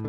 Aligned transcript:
uh, 0.00 0.06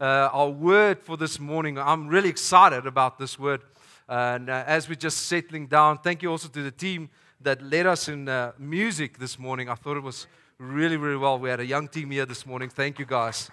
our 0.00 0.50
word 0.50 1.00
for 1.00 1.16
this 1.16 1.38
morning. 1.38 1.78
I'm 1.78 2.08
really 2.08 2.28
excited 2.28 2.86
about 2.86 3.18
this 3.18 3.38
word. 3.38 3.62
And 4.08 4.50
uh, 4.50 4.64
as 4.66 4.88
we're 4.88 4.94
just 4.94 5.26
settling 5.26 5.66
down, 5.66 5.98
thank 5.98 6.22
you 6.22 6.30
also 6.30 6.48
to 6.48 6.62
the 6.62 6.70
team 6.70 7.10
that 7.42 7.62
led 7.62 7.86
us 7.86 8.08
in 8.08 8.28
uh, 8.28 8.52
music 8.58 9.18
this 9.18 9.38
morning. 9.38 9.68
I 9.68 9.74
thought 9.74 9.96
it 9.96 10.02
was 10.02 10.26
really, 10.58 10.96
really 10.96 11.16
well. 11.16 11.38
We 11.38 11.50
had 11.50 11.60
a 11.60 11.66
young 11.66 11.88
team 11.88 12.10
here 12.10 12.26
this 12.26 12.46
morning. 12.46 12.68
Thank 12.68 12.98
you, 12.98 13.04
guys. 13.04 13.50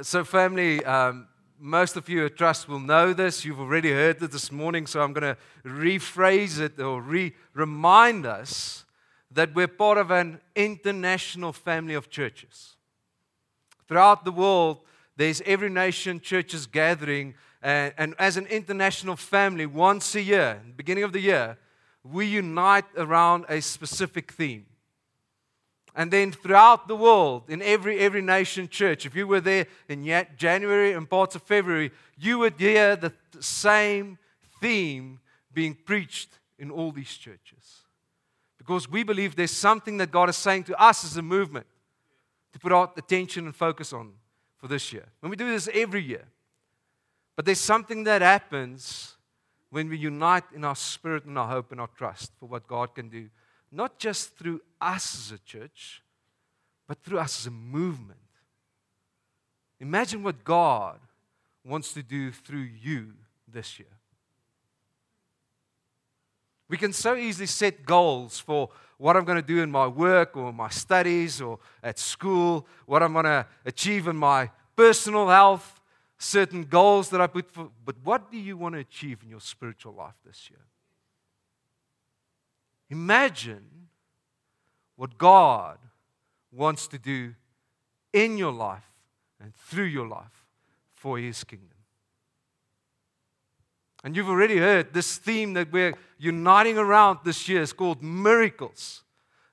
So, 0.00 0.24
family, 0.24 0.84
um, 0.84 1.28
most 1.58 1.96
of 1.96 2.08
you 2.08 2.26
at 2.26 2.36
Trust 2.36 2.68
will 2.68 2.80
know 2.80 3.12
this. 3.12 3.44
You've 3.44 3.60
already 3.60 3.92
heard 3.92 4.22
it 4.22 4.32
this 4.32 4.50
morning, 4.50 4.86
so 4.86 5.02
I'm 5.02 5.12
going 5.12 5.34
to 5.34 5.36
rephrase 5.64 6.58
it 6.58 6.80
or 6.80 7.00
re 7.00 7.32
remind 7.54 8.26
us 8.26 8.84
that 9.30 9.54
we're 9.54 9.68
part 9.68 9.98
of 9.98 10.10
an 10.10 10.40
international 10.54 11.52
family 11.52 11.94
of 11.94 12.10
churches. 12.10 12.76
Throughout 13.86 14.24
the 14.24 14.32
world, 14.32 14.80
there's 15.16 15.40
every 15.42 15.68
nation 15.68 16.20
churches 16.20 16.66
gathering, 16.66 17.34
and, 17.62 17.94
and 17.96 18.14
as 18.18 18.36
an 18.36 18.46
international 18.46 19.16
family, 19.16 19.66
once 19.66 20.14
a 20.14 20.22
year, 20.22 20.60
beginning 20.76 21.04
of 21.04 21.12
the 21.12 21.20
year, 21.20 21.58
we 22.02 22.26
unite 22.26 22.84
around 22.96 23.44
a 23.48 23.60
specific 23.60 24.32
theme. 24.32 24.66
And 25.94 26.10
then 26.10 26.32
throughout 26.32 26.88
the 26.88 26.96
world, 26.96 27.44
in 27.48 27.60
every, 27.62 27.98
every 27.98 28.22
nation 28.22 28.66
church, 28.68 29.04
if 29.06 29.14
you 29.14 29.26
were 29.26 29.40
there 29.40 29.66
in 29.88 30.04
January 30.36 30.92
and 30.92 31.08
parts 31.08 31.34
of 31.34 31.42
February, 31.42 31.92
you 32.18 32.38
would 32.38 32.58
hear 32.58 32.96
the 32.96 33.12
same 33.40 34.18
theme 34.60 35.20
being 35.52 35.74
preached 35.74 36.38
in 36.58 36.70
all 36.70 36.92
these 36.92 37.14
churches 37.14 37.82
because 38.62 38.88
we 38.88 39.02
believe 39.02 39.34
there's 39.34 39.50
something 39.50 39.96
that 39.96 40.12
God 40.12 40.28
is 40.28 40.36
saying 40.36 40.64
to 40.64 40.80
us 40.80 41.04
as 41.04 41.16
a 41.16 41.22
movement 41.22 41.66
to 42.52 42.60
put 42.60 42.70
our 42.70 42.90
attention 42.96 43.44
and 43.46 43.54
focus 43.54 43.92
on 43.92 44.12
for 44.56 44.68
this 44.68 44.92
year. 44.92 45.04
And 45.20 45.30
we 45.30 45.36
do 45.36 45.50
this 45.50 45.68
every 45.74 46.02
year. 46.02 46.24
But 47.36 47.44
there's 47.44 47.60
something 47.60 48.04
that 48.04 48.22
happens 48.22 49.16
when 49.70 49.88
we 49.88 49.96
unite 49.96 50.44
in 50.54 50.64
our 50.64 50.76
spirit 50.76 51.24
and 51.24 51.38
our 51.38 51.48
hope 51.48 51.72
and 51.72 51.80
our 51.80 51.88
trust 51.96 52.32
for 52.38 52.46
what 52.46 52.66
God 52.66 52.94
can 52.94 53.08
do, 53.08 53.30
not 53.70 53.98
just 53.98 54.36
through 54.36 54.60
us 54.80 55.14
as 55.14 55.32
a 55.32 55.38
church, 55.38 56.02
but 56.86 57.02
through 57.02 57.18
us 57.18 57.40
as 57.40 57.46
a 57.46 57.50
movement. 57.50 58.18
Imagine 59.80 60.22
what 60.22 60.44
God 60.44 61.00
wants 61.64 61.94
to 61.94 62.02
do 62.02 62.30
through 62.30 62.68
you 62.82 63.12
this 63.48 63.78
year. 63.78 63.88
We 66.68 66.76
can 66.76 66.92
so 66.92 67.16
easily 67.16 67.46
set 67.46 67.84
goals 67.84 68.38
for 68.38 68.70
what 68.98 69.16
I'm 69.16 69.24
going 69.24 69.40
to 69.40 69.46
do 69.46 69.62
in 69.62 69.70
my 69.70 69.86
work 69.86 70.36
or 70.36 70.52
my 70.52 70.68
studies 70.68 71.40
or 71.40 71.58
at 71.82 71.98
school, 71.98 72.66
what 72.86 73.02
I'm 73.02 73.12
going 73.12 73.24
to 73.24 73.46
achieve 73.64 74.06
in 74.06 74.16
my 74.16 74.50
personal 74.76 75.28
health, 75.28 75.80
certain 76.22 76.64
goals 76.64 77.10
that 77.10 77.20
I 77.20 77.26
put 77.26 77.50
for. 77.50 77.70
But 77.84 77.96
what 78.04 78.30
do 78.30 78.38
you 78.38 78.56
want 78.56 78.74
to 78.74 78.80
achieve 78.80 79.22
in 79.22 79.28
your 79.28 79.40
spiritual 79.40 79.92
life 79.92 80.14
this 80.24 80.48
year? 80.50 80.60
Imagine 82.90 83.88
what 84.96 85.18
God 85.18 85.78
wants 86.52 86.86
to 86.88 86.98
do 86.98 87.34
in 88.12 88.38
your 88.38 88.52
life 88.52 88.84
and 89.40 89.54
through 89.54 89.84
your 89.84 90.06
life 90.06 90.44
for 90.94 91.18
His 91.18 91.42
kingdom. 91.42 91.68
And 94.04 94.14
you've 94.14 94.28
already 94.28 94.58
heard 94.58 94.92
this 94.92 95.16
theme 95.16 95.54
that 95.54 95.72
we're 95.72 95.94
uniting 96.18 96.76
around 96.76 97.20
this 97.24 97.48
year 97.48 97.62
is 97.62 97.72
called 97.72 98.02
miracles. 98.02 99.02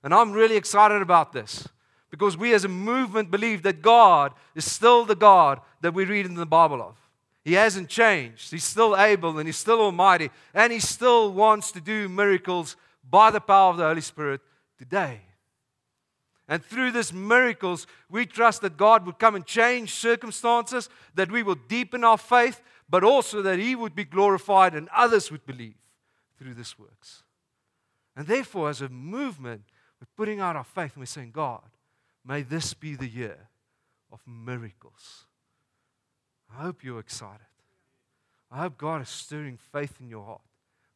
And 0.03 0.13
I'm 0.13 0.31
really 0.31 0.55
excited 0.55 1.01
about 1.01 1.33
this 1.33 1.67
because 2.09 2.35
we 2.35 2.53
as 2.53 2.65
a 2.65 2.69
movement 2.69 3.31
believe 3.31 3.63
that 3.63 3.81
God 3.81 4.33
is 4.55 4.69
still 4.69 5.05
the 5.05 5.15
God 5.15 5.61
that 5.81 5.93
we 5.93 6.05
read 6.05 6.25
in 6.25 6.35
the 6.35 6.45
Bible 6.45 6.81
of. 6.81 6.95
He 7.43 7.53
hasn't 7.53 7.89
changed. 7.89 8.51
He's 8.51 8.63
still 8.63 8.97
able 8.97 9.37
and 9.39 9.47
He's 9.47 9.57
still 9.57 9.81
almighty. 9.81 10.29
And 10.53 10.71
He 10.71 10.79
still 10.79 11.31
wants 11.31 11.71
to 11.71 11.81
do 11.81 12.09
miracles 12.09 12.75
by 13.09 13.31
the 13.31 13.39
power 13.39 13.71
of 13.71 13.77
the 13.77 13.85
Holy 13.85 14.01
Spirit 14.01 14.41
today. 14.77 15.21
And 16.47 16.63
through 16.63 16.91
these 16.91 17.13
miracles, 17.13 17.85
we 18.09 18.25
trust 18.25 18.61
that 18.61 18.75
God 18.75 19.05
would 19.05 19.19
come 19.19 19.35
and 19.35 19.45
change 19.45 19.93
circumstances, 19.93 20.89
that 21.13 21.31
we 21.31 21.43
will 21.43 21.55
deepen 21.67 22.03
our 22.03 22.17
faith, 22.17 22.61
but 22.89 23.03
also 23.03 23.41
that 23.43 23.59
He 23.59 23.75
would 23.75 23.95
be 23.95 24.03
glorified 24.03 24.73
and 24.73 24.89
others 24.95 25.31
would 25.31 25.45
believe 25.45 25.77
through 26.37 26.55
this 26.55 26.77
works. 26.79 27.23
And 28.15 28.27
therefore, 28.27 28.69
as 28.69 28.81
a 28.81 28.89
movement, 28.89 29.63
we're 30.01 30.07
putting 30.17 30.39
out 30.39 30.55
our 30.55 30.63
faith 30.63 30.93
and 30.93 31.01
we're 31.01 31.05
saying, 31.05 31.31
God, 31.31 31.69
may 32.25 32.41
this 32.41 32.73
be 32.73 32.95
the 32.95 33.07
year 33.07 33.49
of 34.11 34.21
miracles. 34.25 35.25
I 36.51 36.63
hope 36.63 36.83
you're 36.83 36.99
excited. 36.99 37.45
I 38.51 38.59
hope 38.59 38.77
God 38.77 39.01
is 39.01 39.09
stirring 39.09 39.57
faith 39.71 39.95
in 39.99 40.09
your 40.09 40.25
heart 40.25 40.41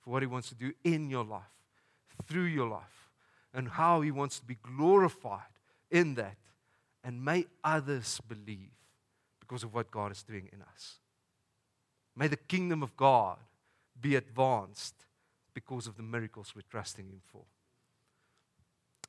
for 0.02 0.12
what 0.12 0.24
He 0.24 0.28
wants 0.28 0.50
to 0.50 0.56
do 0.56 0.74
in 0.84 1.10
your 1.10 1.24
life, 1.24 1.44
through 2.28 2.46
your 2.46 2.68
life, 2.68 3.12
and 3.54 3.70
how 3.70 4.02
He 4.02 4.12
wants 4.12 4.40
to 4.40 4.46
be 4.46 4.58
glorified 4.62 5.42
in 5.92 6.16
that. 6.16 6.38
And 7.04 7.24
may 7.24 7.46
others 7.64 8.22
believe 8.28 8.72
because 9.40 9.64
of 9.64 9.74
what 9.74 9.92
God 9.92 10.12
is 10.12 10.24
doing 10.24 10.50
in 10.52 10.62
us. 10.62 11.00
May 12.16 12.28
the 12.28 12.38
kingdom 12.38 12.82
of 12.82 12.96
God 12.96 13.38
be 14.00 14.16
advanced 14.16 14.96
because 15.54 15.86
of 15.86 15.98
the 15.98 16.04
miracles 16.04 16.54
we're 16.56 16.62
trusting 16.70 17.06
Him 17.06 17.22
for. 17.32 17.44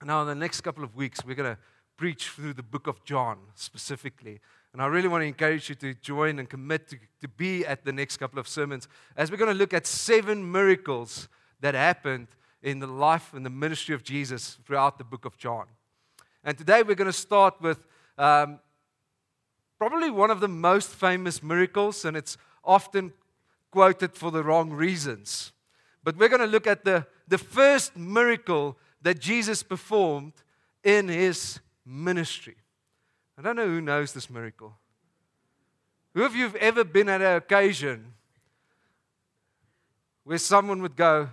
Now, 0.05 0.23
in 0.23 0.29
the 0.29 0.35
next 0.35 0.61
couple 0.61 0.85
of 0.85 0.95
weeks, 0.95 1.25
we're 1.25 1.35
going 1.35 1.55
to 1.55 1.61
preach 1.97 2.29
through 2.29 2.55
the 2.55 2.63
book 2.63 2.87
of 2.87 3.05
John 3.05 3.39
specifically. 3.55 4.41
And 4.75 4.83
I 4.83 4.87
really 4.87 5.07
want 5.07 5.23
to 5.23 5.27
encourage 5.27 5.69
you 5.69 5.77
to 5.77 5.95
join 5.95 6.41
and 6.41 6.51
commit 6.51 6.89
to, 6.89 6.99
to 7.21 7.29
be 7.29 7.65
at 7.65 7.85
the 7.85 7.93
next 7.93 8.17
couple 8.17 8.41
of 8.41 8.49
sermons 8.49 8.89
as 9.17 9.31
we're 9.31 9.37
going 9.37 9.53
to 9.53 9.57
look 9.57 9.73
at 9.73 9.87
seven 9.87 10.51
miracles 10.51 11.29
that 11.61 11.75
happened 11.75 12.27
in 12.61 12.81
the 12.81 12.89
life 12.89 13.33
and 13.35 13.47
the 13.47 13.51
ministry 13.51 13.95
of 13.95 14.03
Jesus 14.03 14.59
throughout 14.67 14.99
the 14.99 15.05
book 15.05 15.25
of 15.27 15.39
John. 15.39 15.67
And 16.43 16.59
today 16.59 16.83
we're 16.83 16.97
going 16.97 17.07
to 17.07 17.13
start 17.13 17.55
with 17.61 17.87
um, 18.19 18.59
probably 19.79 20.11
one 20.11 20.33
of 20.33 20.41
the 20.41 20.49
most 20.49 20.89
famous 20.89 21.41
miracles, 21.41 22.05
and 22.05 22.17
it's 22.17 22.37
often 22.65 23.13
quoted 23.71 24.17
for 24.17 24.33
the 24.33 24.43
wrong 24.43 24.71
reasons. 24.71 25.53
But 26.03 26.17
we're 26.17 26.29
going 26.29 26.41
to 26.41 26.49
look 26.49 26.67
at 26.67 26.85
the, 26.85 27.07
the 27.29 27.39
first 27.39 27.97
miracle 27.97 28.77
that 29.03 29.21
Jesus 29.21 29.63
performed 29.63 30.33
in 30.83 31.07
his 31.07 31.61
ministry. 31.87 32.57
I 33.39 33.43
don't 33.43 33.57
know 33.57 33.67
who 33.67 33.81
knows 33.81 34.13
this 34.13 34.31
miracle. 34.31 34.77
Who 36.15 36.25
of 36.25 36.37
you 36.37 36.45
have 36.45 36.55
ever 36.57 36.85
been 36.85 37.09
at 37.09 37.21
an 37.21 37.37
occasion 37.37 38.13
where 40.23 40.39
someone 40.39 40.81
would 40.83 40.97
go, 40.97 41.31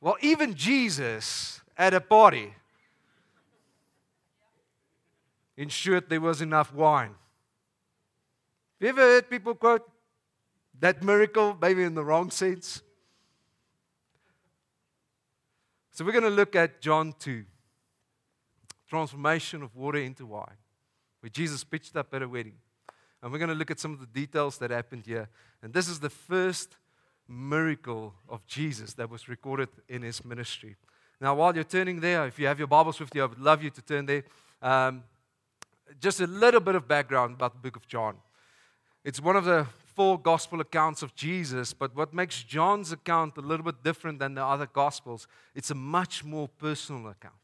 Well, 0.00 0.16
even 0.20 0.54
Jesus 0.54 1.60
at 1.76 1.94
a 1.94 2.00
party 2.00 2.54
ensured 5.56 6.08
there 6.08 6.20
was 6.20 6.42
enough 6.42 6.72
wine. 6.72 7.14
Have 8.80 8.80
you 8.80 8.88
ever 8.88 9.00
heard 9.00 9.30
people 9.30 9.54
quote, 9.54 9.88
that 10.80 11.02
miracle, 11.02 11.56
maybe 11.60 11.82
in 11.82 11.94
the 11.94 12.04
wrong 12.04 12.30
sense. 12.30 12.82
So 15.92 16.04
we're 16.04 16.12
going 16.12 16.24
to 16.24 16.30
look 16.30 16.56
at 16.56 16.80
John 16.80 17.14
2 17.18 17.44
transformation 18.88 19.62
of 19.62 19.74
water 19.74 19.98
into 19.98 20.26
wine, 20.26 20.56
where 21.24 21.30
Jesus 21.30 21.64
pitched 21.64 21.96
up 21.96 22.12
at 22.12 22.20
a 22.20 22.28
wedding. 22.28 22.56
And 23.22 23.32
we're 23.32 23.38
going 23.38 23.48
to 23.48 23.54
look 23.54 23.70
at 23.70 23.80
some 23.80 23.94
of 23.94 24.00
the 24.00 24.06
details 24.06 24.58
that 24.58 24.70
happened 24.70 25.06
here. 25.06 25.30
And 25.62 25.72
this 25.72 25.88
is 25.88 25.98
the 25.98 26.10
first 26.10 26.76
miracle 27.26 28.12
of 28.28 28.46
Jesus 28.46 28.92
that 28.92 29.08
was 29.08 29.26
recorded 29.26 29.70
in 29.88 30.02
his 30.02 30.22
ministry. 30.22 30.76
Now, 31.22 31.34
while 31.34 31.54
you're 31.54 31.64
turning 31.64 32.00
there, 32.00 32.26
if 32.26 32.38
you 32.38 32.46
have 32.46 32.58
your 32.58 32.68
Bibles 32.68 33.00
with 33.00 33.08
you, 33.14 33.22
I 33.22 33.24
would 33.24 33.38
love 33.38 33.62
you 33.62 33.70
to 33.70 33.80
turn 33.80 34.04
there. 34.04 34.24
Um, 34.60 35.02
just 35.98 36.20
a 36.20 36.26
little 36.26 36.60
bit 36.60 36.74
of 36.74 36.86
background 36.86 37.36
about 37.36 37.54
the 37.54 37.60
book 37.60 37.76
of 37.76 37.88
John. 37.88 38.18
It's 39.02 39.18
one 39.18 39.36
of 39.36 39.46
the 39.46 39.66
four 39.94 40.20
gospel 40.20 40.60
accounts 40.60 41.02
of 41.02 41.14
Jesus, 41.14 41.72
but 41.72 41.96
what 41.96 42.12
makes 42.12 42.42
John's 42.42 42.92
account 42.92 43.38
a 43.38 43.40
little 43.40 43.64
bit 43.64 43.82
different 43.82 44.18
than 44.18 44.34
the 44.34 44.44
other 44.44 44.66
gospels, 44.66 45.26
it's 45.54 45.70
a 45.70 45.74
much 45.74 46.22
more 46.22 46.48
personal 46.48 47.08
account. 47.08 47.34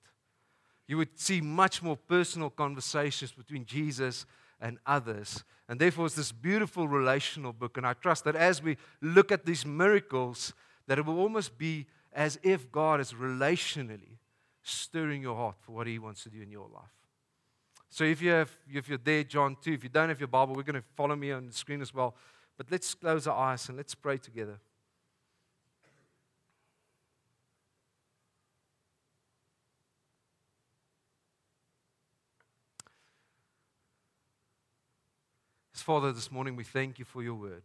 You 0.90 0.96
would 0.96 1.20
see 1.20 1.40
much 1.40 1.84
more 1.84 1.96
personal 1.96 2.50
conversations 2.50 3.30
between 3.30 3.64
Jesus 3.64 4.26
and 4.60 4.76
others. 4.84 5.44
And 5.68 5.80
therefore, 5.80 6.06
it's 6.06 6.16
this 6.16 6.32
beautiful 6.32 6.88
relational 6.88 7.52
book. 7.52 7.76
And 7.76 7.86
I 7.86 7.92
trust 7.92 8.24
that 8.24 8.34
as 8.34 8.60
we 8.60 8.76
look 9.00 9.30
at 9.30 9.46
these 9.46 9.64
miracles, 9.64 10.52
that 10.88 10.98
it 10.98 11.06
will 11.06 11.20
almost 11.20 11.56
be 11.56 11.86
as 12.12 12.40
if 12.42 12.72
God 12.72 12.98
is 12.98 13.12
relationally 13.12 14.18
stirring 14.64 15.22
your 15.22 15.36
heart 15.36 15.54
for 15.60 15.70
what 15.70 15.86
He 15.86 16.00
wants 16.00 16.24
to 16.24 16.28
do 16.28 16.42
in 16.42 16.50
your 16.50 16.66
life. 16.74 16.90
So 17.88 18.02
if 18.02 18.20
you 18.20 18.30
have, 18.30 18.50
if 18.68 18.88
you're 18.88 18.98
there, 18.98 19.22
John 19.22 19.58
2, 19.62 19.72
if 19.72 19.84
you 19.84 19.90
don't 19.90 20.08
have 20.08 20.18
your 20.18 20.26
Bible, 20.26 20.56
we're 20.56 20.64
going 20.64 20.74
to 20.74 20.88
follow 20.96 21.14
me 21.14 21.30
on 21.30 21.46
the 21.46 21.52
screen 21.52 21.82
as 21.82 21.94
well. 21.94 22.16
But 22.58 22.66
let's 22.68 22.94
close 22.94 23.28
our 23.28 23.36
eyes 23.36 23.68
and 23.68 23.76
let's 23.76 23.94
pray 23.94 24.18
together. 24.18 24.58
Father, 35.82 36.12
this 36.12 36.30
morning 36.30 36.56
we 36.56 36.64
thank 36.64 36.98
you 36.98 37.04
for 37.04 37.22
your 37.22 37.34
word. 37.34 37.62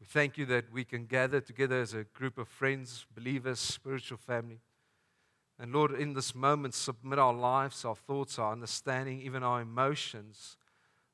We 0.00 0.06
thank 0.06 0.38
you 0.38 0.46
that 0.46 0.72
we 0.72 0.84
can 0.84 1.04
gather 1.04 1.40
together 1.40 1.80
as 1.80 1.92
a 1.92 2.04
group 2.04 2.38
of 2.38 2.48
friends, 2.48 3.04
believers, 3.14 3.60
spiritual 3.60 4.18
family. 4.18 4.60
And 5.58 5.72
Lord, 5.72 5.92
in 5.92 6.14
this 6.14 6.34
moment, 6.34 6.74
submit 6.74 7.18
our 7.18 7.34
lives, 7.34 7.84
our 7.84 7.94
thoughts, 7.94 8.38
our 8.38 8.52
understanding, 8.52 9.20
even 9.20 9.42
our 9.42 9.60
emotions 9.60 10.56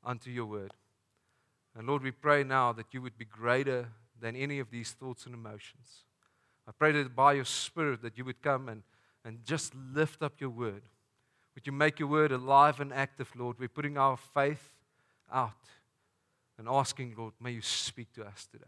unto 0.04 0.30
your 0.30 0.46
word. 0.46 0.72
And 1.76 1.86
Lord, 1.86 2.02
we 2.02 2.12
pray 2.12 2.44
now 2.44 2.72
that 2.72 2.94
you 2.94 3.02
would 3.02 3.18
be 3.18 3.24
greater 3.24 3.88
than 4.20 4.36
any 4.36 4.60
of 4.60 4.70
these 4.70 4.92
thoughts 4.92 5.26
and 5.26 5.34
emotions. 5.34 6.04
I 6.68 6.72
pray 6.72 6.92
that 6.92 7.16
by 7.16 7.32
your 7.32 7.44
Spirit 7.44 8.02
that 8.02 8.16
you 8.16 8.24
would 8.24 8.40
come 8.40 8.68
and, 8.68 8.82
and 9.24 9.44
just 9.44 9.74
lift 9.74 10.22
up 10.22 10.40
your 10.40 10.50
word. 10.50 10.82
Would 11.56 11.66
you 11.66 11.72
make 11.72 11.98
your 11.98 12.08
word 12.08 12.30
alive 12.30 12.80
and 12.80 12.92
active, 12.92 13.30
Lord? 13.34 13.58
We're 13.58 13.68
putting 13.68 13.98
our 13.98 14.16
faith 14.16 14.75
out 15.32 15.52
and 16.58 16.68
asking, 16.68 17.14
Lord, 17.16 17.34
may 17.40 17.52
you 17.52 17.62
speak 17.62 18.12
to 18.14 18.24
us 18.24 18.46
today. 18.50 18.64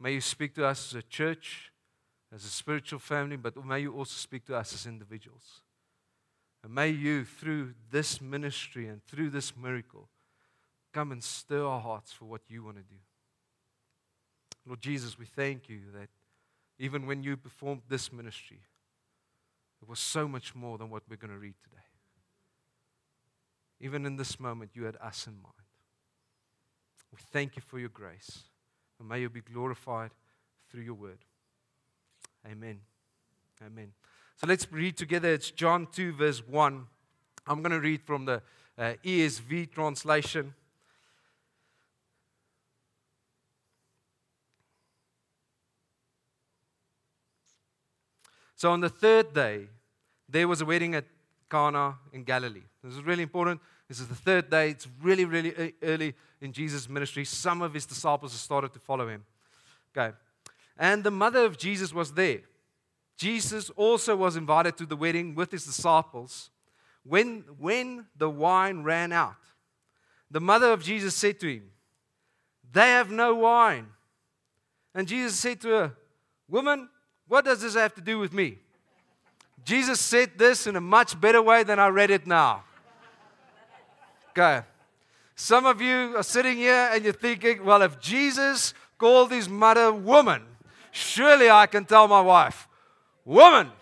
May 0.00 0.14
you 0.14 0.20
speak 0.20 0.54
to 0.54 0.66
us 0.66 0.92
as 0.92 0.98
a 0.98 1.02
church, 1.02 1.72
as 2.34 2.44
a 2.44 2.48
spiritual 2.48 2.98
family, 2.98 3.36
but 3.36 3.62
may 3.64 3.80
you 3.80 3.94
also 3.94 4.14
speak 4.14 4.44
to 4.46 4.56
us 4.56 4.74
as 4.74 4.86
individuals. 4.86 5.62
And 6.62 6.74
may 6.74 6.88
you, 6.88 7.24
through 7.24 7.74
this 7.90 8.20
ministry 8.20 8.86
and 8.88 9.04
through 9.04 9.30
this 9.30 9.56
miracle, 9.56 10.08
come 10.92 11.12
and 11.12 11.22
stir 11.22 11.64
our 11.64 11.80
hearts 11.80 12.12
for 12.12 12.24
what 12.24 12.42
you 12.48 12.64
want 12.64 12.76
to 12.76 12.82
do. 12.82 12.96
Lord 14.66 14.80
Jesus, 14.80 15.18
we 15.18 15.24
thank 15.24 15.68
you 15.68 15.80
that 15.94 16.08
even 16.78 17.06
when 17.06 17.22
you 17.22 17.36
performed 17.36 17.82
this 17.88 18.12
ministry, 18.12 18.60
it 19.80 19.88
was 19.88 19.98
so 19.98 20.28
much 20.28 20.54
more 20.54 20.78
than 20.78 20.90
what 20.90 21.02
we're 21.08 21.16
going 21.16 21.32
to 21.32 21.38
read 21.38 21.54
today. 21.62 21.82
Even 23.80 24.04
in 24.06 24.16
this 24.16 24.38
moment, 24.40 24.72
you 24.74 24.84
had 24.84 24.96
us 25.00 25.26
in 25.26 25.34
mind. 25.34 25.57
We 27.18 27.24
thank 27.32 27.56
you 27.56 27.62
for 27.66 27.80
your 27.80 27.88
grace. 27.88 28.44
And 29.00 29.08
may 29.08 29.20
you 29.22 29.28
be 29.28 29.40
glorified 29.40 30.10
through 30.70 30.82
your 30.82 30.94
word. 30.94 31.18
Amen. 32.46 32.78
Amen. 33.66 33.92
So 34.36 34.46
let's 34.46 34.70
read 34.70 34.96
together. 34.96 35.34
It's 35.34 35.50
John 35.50 35.88
2, 35.90 36.12
verse 36.12 36.46
1. 36.46 36.86
I'm 37.48 37.62
going 37.62 37.72
to 37.72 37.80
read 37.80 38.02
from 38.02 38.24
the 38.24 38.40
uh, 38.78 38.94
ESV 39.04 39.72
translation. 39.72 40.54
So 48.54 48.70
on 48.70 48.80
the 48.80 48.88
third 48.88 49.34
day, 49.34 49.66
there 50.28 50.46
was 50.46 50.60
a 50.60 50.64
wedding 50.64 50.94
at 50.94 51.04
Cana 51.50 51.96
in 52.12 52.22
Galilee. 52.22 52.62
This 52.84 52.94
is 52.94 53.02
really 53.02 53.24
important. 53.24 53.60
This 53.88 54.00
is 54.00 54.08
the 54.08 54.14
third 54.14 54.50
day. 54.50 54.70
It's 54.70 54.86
really, 55.02 55.24
really 55.24 55.74
early 55.82 56.14
in 56.40 56.52
Jesus' 56.52 56.88
ministry. 56.88 57.24
Some 57.24 57.62
of 57.62 57.72
his 57.72 57.86
disciples 57.86 58.32
have 58.32 58.40
started 58.40 58.72
to 58.74 58.78
follow 58.78 59.08
him. 59.08 59.24
Okay. 59.96 60.14
And 60.78 61.02
the 61.02 61.10
mother 61.10 61.44
of 61.44 61.56
Jesus 61.56 61.92
was 61.92 62.12
there. 62.12 62.40
Jesus 63.16 63.70
also 63.70 64.14
was 64.14 64.36
invited 64.36 64.76
to 64.76 64.86
the 64.86 64.94
wedding 64.94 65.34
with 65.34 65.50
his 65.50 65.64
disciples. 65.64 66.50
When, 67.02 67.44
when 67.58 68.06
the 68.16 68.30
wine 68.30 68.84
ran 68.84 69.12
out, 69.12 69.34
the 70.30 70.40
mother 70.40 70.70
of 70.70 70.84
Jesus 70.84 71.14
said 71.14 71.40
to 71.40 71.48
him, 71.48 71.70
They 72.70 72.90
have 72.90 73.10
no 73.10 73.34
wine. 73.34 73.88
And 74.94 75.08
Jesus 75.08 75.36
said 75.38 75.60
to 75.62 75.68
her, 75.68 75.92
Woman, 76.48 76.88
what 77.26 77.44
does 77.44 77.62
this 77.62 77.74
have 77.74 77.94
to 77.94 78.00
do 78.00 78.18
with 78.18 78.32
me? 78.32 78.58
Jesus 79.64 80.00
said 80.00 80.32
this 80.36 80.66
in 80.66 80.76
a 80.76 80.80
much 80.80 81.20
better 81.20 81.42
way 81.42 81.62
than 81.62 81.78
I 81.78 81.88
read 81.88 82.10
it 82.10 82.26
now. 82.26 82.64
Okay. 84.38 84.64
Some 85.34 85.66
of 85.66 85.80
you 85.80 86.16
are 86.16 86.22
sitting 86.22 86.58
here 86.58 86.90
and 86.92 87.02
you're 87.02 87.12
thinking, 87.12 87.64
well, 87.64 87.82
if 87.82 87.98
Jesus 87.98 88.72
called 88.96 89.32
his 89.32 89.48
mother 89.48 89.92
woman, 89.92 90.42
surely 90.92 91.50
I 91.50 91.66
can 91.66 91.84
tell 91.84 92.06
my 92.06 92.20
wife, 92.20 92.68
woman. 93.24 93.72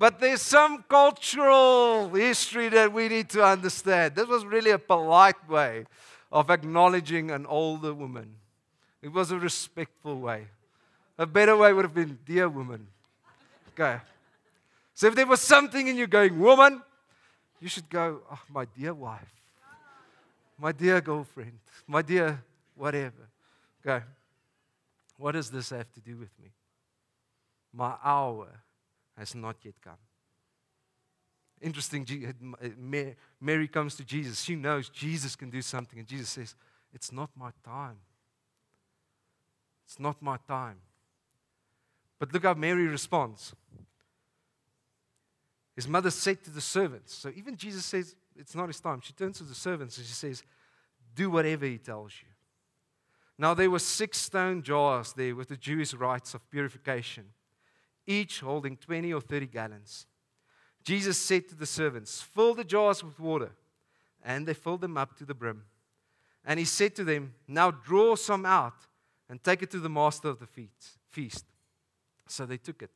But 0.00 0.18
there's 0.18 0.42
some 0.42 0.84
cultural 0.88 2.08
history 2.08 2.68
that 2.70 2.92
we 2.92 3.08
need 3.08 3.28
to 3.30 3.44
understand. 3.44 4.16
This 4.16 4.26
was 4.26 4.44
really 4.44 4.72
a 4.72 4.78
polite 4.78 5.48
way 5.48 5.86
of 6.32 6.50
acknowledging 6.50 7.30
an 7.30 7.46
older 7.46 7.94
woman. 7.94 8.34
It 9.00 9.12
was 9.12 9.30
a 9.30 9.38
respectful 9.38 10.18
way. 10.20 10.48
A 11.18 11.26
better 11.26 11.56
way 11.56 11.72
would 11.72 11.84
have 11.84 11.94
been, 11.94 12.18
dear 12.26 12.48
woman. 12.48 12.88
Okay. 13.74 14.00
So 14.98 15.06
if 15.06 15.14
there 15.14 15.28
was 15.28 15.40
something 15.40 15.86
in 15.86 15.96
you 15.96 16.08
going, 16.08 16.40
woman, 16.40 16.82
you 17.60 17.68
should 17.68 17.88
go, 17.88 18.20
oh, 18.32 18.40
my 18.48 18.64
dear 18.64 18.92
wife, 18.92 19.32
my 20.58 20.72
dear 20.72 21.00
girlfriend, 21.00 21.60
my 21.86 22.02
dear 22.02 22.42
whatever. 22.74 23.28
Okay. 23.86 24.04
What 25.16 25.32
does 25.36 25.52
this 25.52 25.70
have 25.70 25.88
to 25.92 26.00
do 26.00 26.16
with 26.16 26.36
me? 26.42 26.50
My 27.72 27.94
hour 28.02 28.48
has 29.16 29.36
not 29.36 29.54
yet 29.62 29.74
come. 29.80 30.02
Interesting, 31.60 32.34
uh, 32.60 32.66
uh, 32.66 33.00
Mary 33.40 33.68
comes 33.68 33.94
to 33.94 34.04
Jesus. 34.04 34.42
She 34.42 34.56
knows 34.56 34.88
Jesus 34.88 35.36
can 35.36 35.48
do 35.48 35.62
something, 35.62 36.00
and 36.00 36.08
Jesus 36.08 36.30
says, 36.30 36.56
It's 36.92 37.12
not 37.12 37.30
my 37.36 37.50
time. 37.64 37.98
It's 39.86 40.00
not 40.00 40.20
my 40.20 40.38
time. 40.48 40.78
But 42.18 42.32
look 42.32 42.42
how 42.42 42.54
Mary 42.54 42.88
responds. 42.88 43.54
His 45.78 45.86
mother 45.86 46.10
said 46.10 46.42
to 46.42 46.50
the 46.50 46.60
servants, 46.60 47.14
so 47.14 47.30
even 47.36 47.54
Jesus 47.54 47.84
says 47.84 48.16
it's 48.34 48.56
not 48.56 48.66
his 48.66 48.80
time. 48.80 49.00
She 49.00 49.12
turns 49.12 49.38
to 49.38 49.44
the 49.44 49.54
servants 49.54 49.96
and 49.96 50.04
she 50.04 50.12
says, 50.12 50.42
Do 51.14 51.30
whatever 51.30 51.66
he 51.66 51.78
tells 51.78 52.14
you. 52.20 52.26
Now 53.38 53.54
there 53.54 53.70
were 53.70 53.78
six 53.78 54.18
stone 54.18 54.64
jars 54.64 55.12
there 55.12 55.36
with 55.36 55.50
the 55.50 55.56
Jewish 55.56 55.94
rites 55.94 56.34
of 56.34 56.50
purification, 56.50 57.26
each 58.08 58.40
holding 58.40 58.76
20 58.76 59.12
or 59.12 59.20
30 59.20 59.46
gallons. 59.46 60.06
Jesus 60.82 61.16
said 61.16 61.48
to 61.48 61.54
the 61.54 61.64
servants, 61.64 62.22
Fill 62.22 62.54
the 62.54 62.64
jars 62.64 63.04
with 63.04 63.20
water. 63.20 63.52
And 64.24 64.48
they 64.48 64.54
filled 64.54 64.80
them 64.80 64.96
up 64.96 65.16
to 65.18 65.24
the 65.24 65.32
brim. 65.32 65.62
And 66.44 66.58
he 66.58 66.64
said 66.64 66.96
to 66.96 67.04
them, 67.04 67.34
Now 67.46 67.70
draw 67.70 68.16
some 68.16 68.44
out 68.44 68.88
and 69.28 69.44
take 69.44 69.62
it 69.62 69.70
to 69.70 69.78
the 69.78 69.88
master 69.88 70.28
of 70.28 70.40
the 70.40 70.48
feast. 71.08 71.44
So 72.26 72.46
they 72.46 72.56
took 72.56 72.82
it. 72.82 72.90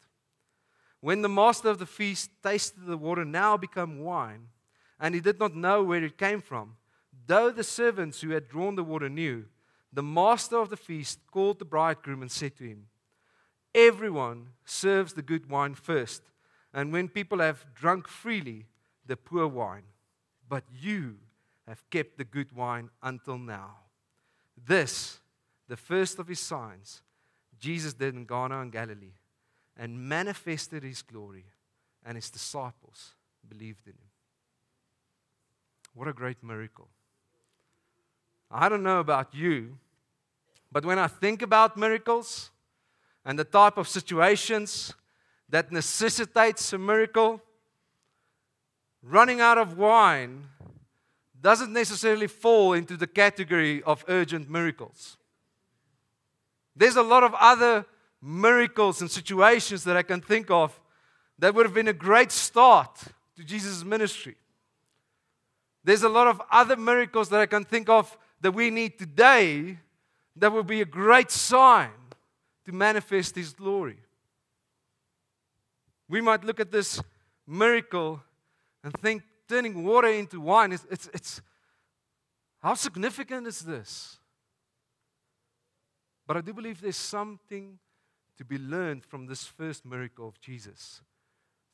When 1.02 1.20
the 1.20 1.28
master 1.28 1.68
of 1.68 1.80
the 1.80 1.86
feast 1.86 2.30
tasted 2.44 2.86
the 2.86 2.96
water 2.96 3.24
now 3.24 3.56
become 3.56 3.98
wine, 3.98 4.46
and 5.00 5.16
he 5.16 5.20
did 5.20 5.40
not 5.40 5.56
know 5.56 5.82
where 5.82 6.02
it 6.02 6.16
came 6.16 6.40
from, 6.40 6.76
though 7.26 7.50
the 7.50 7.64
servants 7.64 8.20
who 8.20 8.30
had 8.30 8.48
drawn 8.48 8.76
the 8.76 8.84
water 8.84 9.08
knew, 9.08 9.46
the 9.92 10.04
master 10.04 10.58
of 10.58 10.70
the 10.70 10.76
feast 10.76 11.18
called 11.32 11.58
the 11.58 11.64
bridegroom 11.64 12.22
and 12.22 12.30
said 12.30 12.56
to 12.56 12.64
him, 12.64 12.86
Everyone 13.74 14.50
serves 14.64 15.14
the 15.14 15.22
good 15.22 15.50
wine 15.50 15.74
first, 15.74 16.22
and 16.72 16.92
when 16.92 17.08
people 17.08 17.40
have 17.40 17.66
drunk 17.74 18.06
freely, 18.06 18.66
the 19.04 19.16
poor 19.16 19.48
wine. 19.48 19.82
But 20.48 20.62
you 20.80 21.16
have 21.66 21.82
kept 21.90 22.16
the 22.16 22.24
good 22.24 22.52
wine 22.52 22.90
until 23.02 23.38
now. 23.38 23.78
This, 24.56 25.18
the 25.66 25.76
first 25.76 26.20
of 26.20 26.28
his 26.28 26.38
signs, 26.38 27.02
Jesus 27.58 27.92
did 27.92 28.14
in 28.14 28.24
Cana 28.24 28.60
and 28.60 28.70
Galilee 28.70 29.14
and 29.76 30.08
manifested 30.08 30.82
his 30.82 31.02
glory, 31.02 31.46
and 32.04 32.16
his 32.16 32.30
disciples 32.30 33.14
believed 33.48 33.86
in 33.86 33.92
him. 33.92 34.10
What 35.94 36.08
a 36.08 36.12
great 36.12 36.42
miracle. 36.42 36.88
I 38.50 38.68
don't 38.68 38.82
know 38.82 39.00
about 39.00 39.34
you, 39.34 39.78
but 40.70 40.84
when 40.84 40.98
I 40.98 41.06
think 41.06 41.42
about 41.42 41.76
miracles 41.76 42.50
and 43.24 43.38
the 43.38 43.44
type 43.44 43.78
of 43.78 43.88
situations 43.88 44.92
that 45.48 45.70
necessitates 45.70 46.72
a 46.72 46.78
miracle, 46.78 47.40
running 49.02 49.40
out 49.40 49.58
of 49.58 49.76
wine 49.76 50.44
doesn't 51.40 51.72
necessarily 51.72 52.26
fall 52.26 52.72
into 52.72 52.96
the 52.96 53.06
category 53.06 53.82
of 53.82 54.04
urgent 54.08 54.48
miracles. 54.48 55.16
There's 56.74 56.96
a 56.96 57.02
lot 57.02 57.22
of 57.24 57.34
other 57.34 57.84
miracles 58.22 59.00
and 59.00 59.10
situations 59.10 59.82
that 59.84 59.96
I 59.96 60.02
can 60.02 60.20
think 60.20 60.50
of 60.50 60.78
that 61.38 61.54
would 61.54 61.66
have 61.66 61.74
been 61.74 61.88
a 61.88 61.92
great 61.92 62.30
start 62.30 62.96
to 63.36 63.44
Jesus' 63.44 63.84
ministry. 63.84 64.36
There's 65.82 66.04
a 66.04 66.08
lot 66.08 66.28
of 66.28 66.40
other 66.50 66.76
miracles 66.76 67.28
that 67.30 67.40
I 67.40 67.46
can 67.46 67.64
think 67.64 67.88
of 67.88 68.16
that 68.40 68.52
we 68.52 68.70
need 68.70 68.98
today 68.98 69.78
that 70.36 70.52
would 70.52 70.66
be 70.66 70.80
a 70.80 70.86
great 70.86 71.30
sign 71.30 71.90
to 72.64 72.72
manifest 72.72 73.34
His 73.34 73.52
glory. 73.52 73.98
We 76.08 76.20
might 76.20 76.44
look 76.44 76.60
at 76.60 76.70
this 76.70 77.02
miracle 77.46 78.22
and 78.84 78.92
think 79.00 79.22
turning 79.48 79.84
water 79.84 80.08
into 80.08 80.40
wine 80.40 80.72
is 80.72 80.86
it's, 80.90 81.08
it's 81.12 81.40
how 82.60 82.74
significant 82.74 83.46
is 83.46 83.60
this? 83.60 84.18
But 86.26 86.36
I 86.36 86.40
do 86.40 86.52
believe 86.52 86.80
there's 86.80 86.96
something 86.96 87.78
to 88.38 88.44
be 88.44 88.58
learned 88.58 89.04
from 89.04 89.26
this 89.26 89.44
first 89.44 89.84
miracle 89.84 90.28
of 90.28 90.40
Jesus 90.40 91.02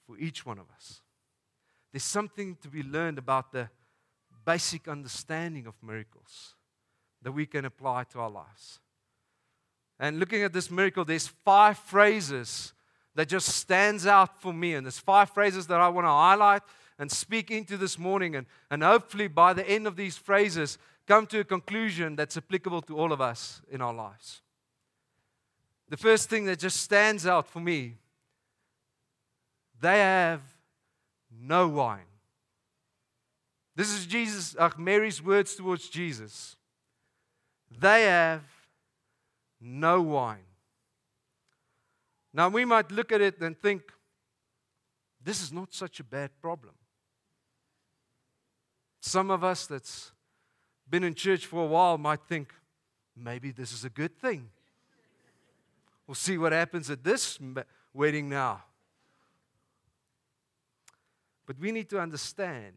for 0.06 0.18
each 0.18 0.44
one 0.44 0.58
of 0.58 0.66
us. 0.74 1.00
There's 1.92 2.04
something 2.04 2.56
to 2.62 2.68
be 2.68 2.82
learned 2.82 3.18
about 3.18 3.52
the 3.52 3.68
basic 4.44 4.88
understanding 4.88 5.66
of 5.66 5.74
miracles 5.82 6.54
that 7.22 7.32
we 7.32 7.46
can 7.46 7.64
apply 7.64 8.04
to 8.04 8.20
our 8.20 8.30
lives. 8.30 8.80
And 9.98 10.18
looking 10.18 10.42
at 10.42 10.52
this 10.52 10.70
miracle, 10.70 11.04
there's 11.04 11.26
five 11.26 11.78
phrases 11.78 12.72
that 13.14 13.28
just 13.28 13.48
stands 13.48 14.06
out 14.06 14.40
for 14.40 14.52
me. 14.52 14.74
And 14.74 14.86
there's 14.86 14.98
five 14.98 15.30
phrases 15.30 15.66
that 15.66 15.80
I 15.80 15.88
want 15.88 16.04
to 16.04 16.10
highlight 16.10 16.62
and 16.98 17.10
speak 17.10 17.50
into 17.50 17.76
this 17.76 17.98
morning. 17.98 18.36
And, 18.36 18.46
and 18.70 18.82
hopefully, 18.82 19.26
by 19.26 19.52
the 19.52 19.68
end 19.68 19.86
of 19.86 19.96
these 19.96 20.16
phrases, 20.16 20.78
come 21.06 21.26
to 21.26 21.40
a 21.40 21.44
conclusion 21.44 22.14
that's 22.14 22.36
applicable 22.36 22.82
to 22.82 22.96
all 22.96 23.12
of 23.12 23.20
us 23.20 23.60
in 23.70 23.80
our 23.80 23.92
lives. 23.92 24.42
The 25.88 25.96
first 25.96 26.28
thing 26.28 26.44
that 26.46 26.58
just 26.58 26.78
stands 26.78 27.26
out 27.26 27.46
for 27.46 27.60
me 27.60 27.96
they 29.80 29.98
have 29.98 30.40
no 31.30 31.68
wine. 31.68 32.00
This 33.76 33.92
is 33.92 34.06
Jesus, 34.06 34.56
uh, 34.58 34.70
Mary's 34.76 35.22
words 35.22 35.54
towards 35.54 35.88
Jesus. 35.88 36.56
They 37.70 38.04
have 38.04 38.42
no 39.60 40.02
wine. 40.02 40.38
Now, 42.32 42.48
we 42.48 42.64
might 42.64 42.90
look 42.90 43.12
at 43.12 43.20
it 43.20 43.40
and 43.40 43.56
think, 43.56 43.82
this 45.22 45.42
is 45.42 45.52
not 45.52 45.72
such 45.72 46.00
a 46.00 46.04
bad 46.04 46.30
problem. 46.40 46.74
Some 49.00 49.30
of 49.30 49.44
us 49.44 49.66
that's 49.66 50.12
been 50.88 51.04
in 51.04 51.14
church 51.14 51.46
for 51.46 51.62
a 51.62 51.66
while 51.66 51.98
might 51.98 52.22
think, 52.22 52.52
maybe 53.16 53.52
this 53.52 53.72
is 53.72 53.84
a 53.84 53.90
good 53.90 54.18
thing. 54.18 54.50
We'll 56.08 56.14
see 56.14 56.38
what 56.38 56.52
happens 56.52 56.88
at 56.88 57.04
this 57.04 57.38
wedding 57.92 58.30
now. 58.30 58.64
But 61.46 61.58
we 61.58 61.70
need 61.70 61.90
to 61.90 62.00
understand 62.00 62.72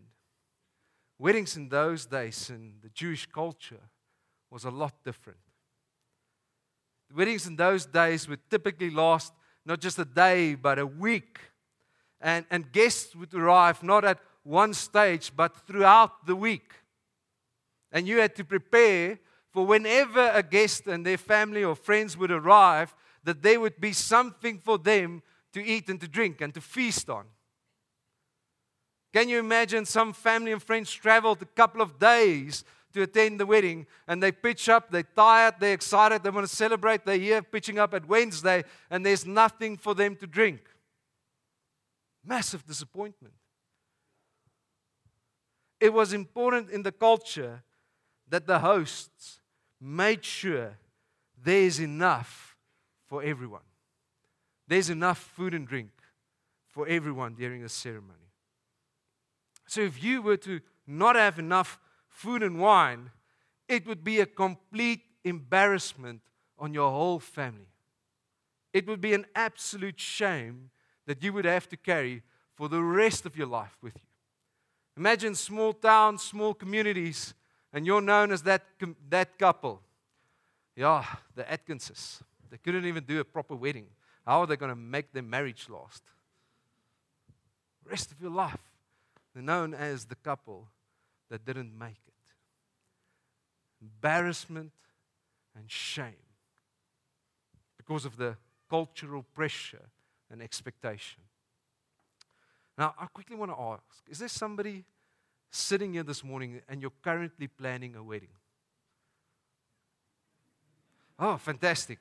weddings 1.18 1.56
in 1.56 1.70
those 1.70 2.06
days 2.06 2.50
in 2.50 2.74
the 2.84 2.90
Jewish 2.90 3.26
culture 3.26 3.80
was 4.50 4.66
a 4.66 4.70
lot 4.70 4.94
different. 5.06 5.40
Weddings 7.16 7.48
in 7.48 7.56
those 7.56 7.86
days 7.86 8.28
would 8.28 8.50
typically 8.50 8.90
last 8.90 9.32
not 9.66 9.80
just 9.80 9.98
a 9.98 10.06
day, 10.06 10.56
but 10.56 10.78
a 10.78 10.86
week. 10.86 11.40
And, 12.20 12.46
and 12.52 12.70
guests 12.70 13.16
would 13.16 13.34
arrive 13.34 13.82
not 13.82 14.04
at 14.04 14.20
one 14.44 14.74
stage, 14.74 15.32
but 15.34 15.56
throughout 15.66 16.26
the 16.26 16.36
week. 16.36 16.74
And 17.94 18.08
you 18.08 18.20
had 18.20 18.36
to 18.36 18.44
prepare 18.44 19.20
for 19.52 19.66
whenever 19.66 20.32
a 20.34 20.44
guest 20.44 20.88
and 20.88 21.06
their 21.06 21.18
family 21.18 21.64
or 21.64 21.76
friends 21.76 22.18
would 22.18 22.32
arrive, 22.32 22.94
that 23.24 23.42
there 23.42 23.60
would 23.60 23.80
be 23.80 23.94
something 23.94 24.60
for 24.60 24.78
them 24.78 25.22
to 25.54 25.64
eat 25.64 25.90
and 25.90 26.00
to 26.02 26.08
drink 26.08 26.42
and 26.42 26.54
to 26.54 26.62
feast 26.62 27.10
on. 27.10 27.26
Can 29.14 29.28
you 29.28 29.40
imagine 29.40 29.86
some 29.86 30.14
family 30.14 30.52
and 30.52 30.64
friends 30.64 30.92
traveled 30.92 31.42
a 31.42 31.46
couple 31.46 31.82
of 31.82 32.00
days 32.00 32.64
to 32.94 33.02
attend 33.02 33.40
the 33.40 33.46
wedding 33.46 33.86
and 34.08 34.24
they 34.24 34.32
pitch 34.32 34.70
up, 34.70 34.90
they're 34.90 35.04
tired, 35.04 35.56
they're 35.60 35.74
excited, 35.74 36.24
they 36.24 36.30
want 36.30 36.48
to 36.48 36.56
celebrate, 36.56 37.06
they're 37.06 37.18
here 37.18 37.42
pitching 37.42 37.78
up 37.78 37.94
at 37.94 38.08
Wednesday 38.08 38.64
and 38.90 39.06
there's 39.06 39.26
nothing 39.26 39.78
for 39.78 39.94
them 39.94 40.16
to 40.16 40.28
drink? 40.28 40.62
Massive 42.24 42.66
disappointment. 42.66 43.34
It 45.80 45.92
was 45.92 46.14
important 46.14 46.70
in 46.70 46.84
the 46.84 46.92
culture 46.92 47.64
that 48.30 48.48
the 48.48 48.60
hosts 48.60 49.42
made 49.80 50.24
sure 50.24 50.78
there's 51.44 51.80
enough 51.80 52.51
for 53.12 53.22
everyone. 53.22 53.68
There's 54.70 54.90
enough 54.90 55.18
food 55.18 55.54
and 55.54 55.68
drink 55.68 55.92
for 56.70 56.88
everyone 56.88 57.34
during 57.34 57.62
the 57.62 57.68
ceremony. 57.68 58.32
So 59.68 59.82
if 59.82 60.02
you 60.02 60.22
were 60.22 60.38
to 60.38 60.62
not 60.88 61.18
have 61.18 61.38
enough 61.38 61.78
food 62.08 62.42
and 62.42 62.58
wine, 62.58 63.10
it 63.68 63.86
would 63.86 64.06
be 64.06 64.22
a 64.22 64.26
complete 64.26 65.02
embarrassment 65.26 66.22
on 66.58 66.74
your 66.74 66.90
whole 66.90 67.20
family. 67.20 67.74
It 68.72 68.88
would 68.88 69.02
be 69.02 69.14
an 69.14 69.26
absolute 69.36 70.00
shame 70.00 70.70
that 71.06 71.22
you 71.22 71.34
would 71.34 71.44
have 71.44 71.68
to 71.68 71.76
carry 71.76 72.22
for 72.56 72.70
the 72.70 72.82
rest 72.82 73.26
of 73.26 73.36
your 73.36 73.48
life 73.48 73.76
with 73.82 73.96
you. 73.98 74.08
Imagine 74.96 75.36
small 75.36 75.74
towns, 75.74 76.22
small 76.22 76.54
communities, 76.54 77.34
and 77.74 77.86
you're 77.86 78.00
known 78.00 78.32
as 78.32 78.44
that, 78.44 78.64
that 79.10 79.38
couple. 79.38 79.82
Yeah, 80.78 81.04
the 81.36 81.44
Atkinses. 81.44 82.22
They 82.52 82.58
couldn't 82.58 82.86
even 82.86 83.06
do 83.06 83.20
a 83.22 83.26
proper 83.26 83.56
wedding. 83.56 83.88
How 84.26 84.42
are 84.42 84.48
they 84.48 84.58
going 84.58 84.70
to 84.70 84.76
make 84.76 85.14
their 85.14 85.24
marriage 85.24 85.68
last? 85.70 86.04
Rest 87.90 88.12
of 88.12 88.22
your 88.22 88.30
life. 88.30 88.60
They're 89.34 89.42
known 89.42 89.74
as 89.74 90.06
the 90.06 90.16
couple 90.16 90.68
that 91.30 91.46
didn't 91.46 91.78
make 91.78 92.02
it. 92.08 92.14
Embarrassment 93.82 94.74
and 95.56 95.72
shame 95.72 96.14
because 97.78 98.06
of 98.06 98.18
the 98.18 98.36
cultural 98.70 99.24
pressure 99.34 99.90
and 100.30 100.42
expectation. 100.42 101.22
Now, 102.78 102.94
I 103.00 103.08
quickly 103.08 103.36
want 103.36 103.52
to 103.52 103.60
ask 103.60 103.82
is 104.10 104.20
there 104.20 104.28
somebody 104.28 104.84
sitting 105.50 105.94
here 105.94 106.04
this 106.04 106.24
morning 106.24 106.62
and 106.68 106.82
you're 106.82 106.92
currently 107.02 107.48
planning 107.48 107.96
a 107.96 108.04
wedding? 108.04 108.30
Oh, 111.18 111.38
fantastic. 111.38 112.00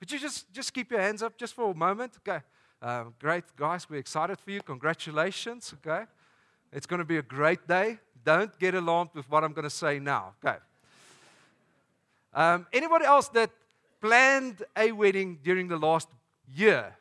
Would 0.00 0.12
you 0.12 0.18
just, 0.18 0.52
just 0.52 0.72
keep 0.72 0.90
your 0.90 1.00
hands 1.00 1.22
up 1.22 1.36
just 1.36 1.54
for 1.54 1.70
a 1.70 1.74
moment? 1.74 2.18
Okay. 2.18 2.42
Um, 2.80 3.14
great, 3.18 3.44
guys. 3.56 3.88
We're 3.90 3.98
excited 3.98 4.38
for 4.38 4.50
you. 4.50 4.62
Congratulations. 4.62 5.74
Okay. 5.78 6.04
It's 6.72 6.86
going 6.86 6.98
to 7.00 7.04
be 7.04 7.16
a 7.16 7.22
great 7.22 7.66
day. 7.66 7.98
Don't 8.24 8.56
get 8.58 8.74
alarmed 8.74 9.10
with 9.14 9.28
what 9.30 9.42
I'm 9.42 9.52
going 9.52 9.64
to 9.64 9.70
say 9.70 9.98
now. 9.98 10.34
Okay. 10.44 10.58
Um, 12.32 12.66
anybody 12.72 13.04
else 13.04 13.28
that 13.30 13.50
planned 14.00 14.62
a 14.76 14.92
wedding 14.92 15.38
during 15.42 15.66
the 15.68 15.76
last 15.76 16.08
year? 16.54 16.94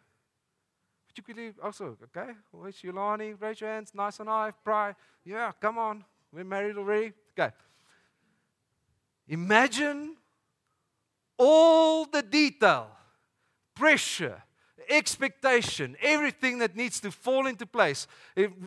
Quickly 1.23 1.51
also, 1.63 1.97
okay? 2.03 2.31
Where's 2.51 2.75
Yolani? 2.77 3.35
Raise 3.41 3.59
your 3.59 3.71
hands. 3.71 3.91
Nice 3.95 4.19
and 4.19 4.29
high. 4.29 4.51
Pry. 4.63 4.93
Yeah, 5.25 5.51
come 5.59 5.79
on. 5.79 6.05
We're 6.31 6.43
married 6.43 6.77
already. 6.77 7.13
Okay. 7.37 7.51
Imagine 9.27 10.15
all 11.38 12.06
the 12.06 12.22
detail, 12.22 12.89
pressure, 13.75 14.44
expectation, 14.89 15.98
everything 16.01 16.60
that 16.60 16.75
needs 16.75 17.00
to 17.01 17.12
fall 17.12 17.46
into 17.48 17.65
place. 17.65 18.08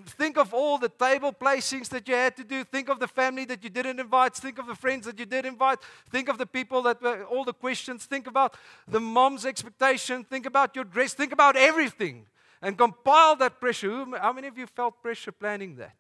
Think 0.07 0.37
of 0.37 0.53
all 0.53 0.79
the 0.79 0.89
table 0.89 1.33
placings 1.33 1.89
that 1.89 2.07
you 2.07 2.15
had 2.15 2.37
to 2.37 2.45
do. 2.45 2.62
Think 2.65 2.89
of 2.89 3.00
the 3.00 3.09
family 3.09 3.45
that 3.47 3.65
you 3.65 3.71
didn't 3.71 3.99
invite. 3.99 4.35
Think 4.35 4.59
of 4.59 4.67
the 4.67 4.75
friends 4.75 5.07
that 5.07 5.19
you 5.19 5.27
did 5.27 5.47
invite. 5.47 5.79
Think 6.11 6.29
of 6.29 6.39
the 6.39 6.47
people 6.47 6.83
that 6.83 7.00
were 7.00 7.25
all 7.25 7.45
the 7.45 7.55
questions. 7.55 8.05
Think 8.05 8.27
about 8.27 8.55
the 8.87 9.00
mom's 9.00 9.47
expectation. 9.47 10.25
Think 10.25 10.47
about 10.47 10.77
your 10.77 10.85
dress. 10.85 11.15
Think 11.15 11.33
about 11.33 11.57
everything 11.57 12.27
and 12.61 12.77
compile 12.77 13.37
that 13.37 13.59
pressure. 13.59 14.05
How 14.21 14.33
many 14.33 14.49
of 14.49 14.59
you 14.59 14.67
felt 14.67 15.03
pressure 15.03 15.33
planning 15.33 15.77
that? 15.77 15.95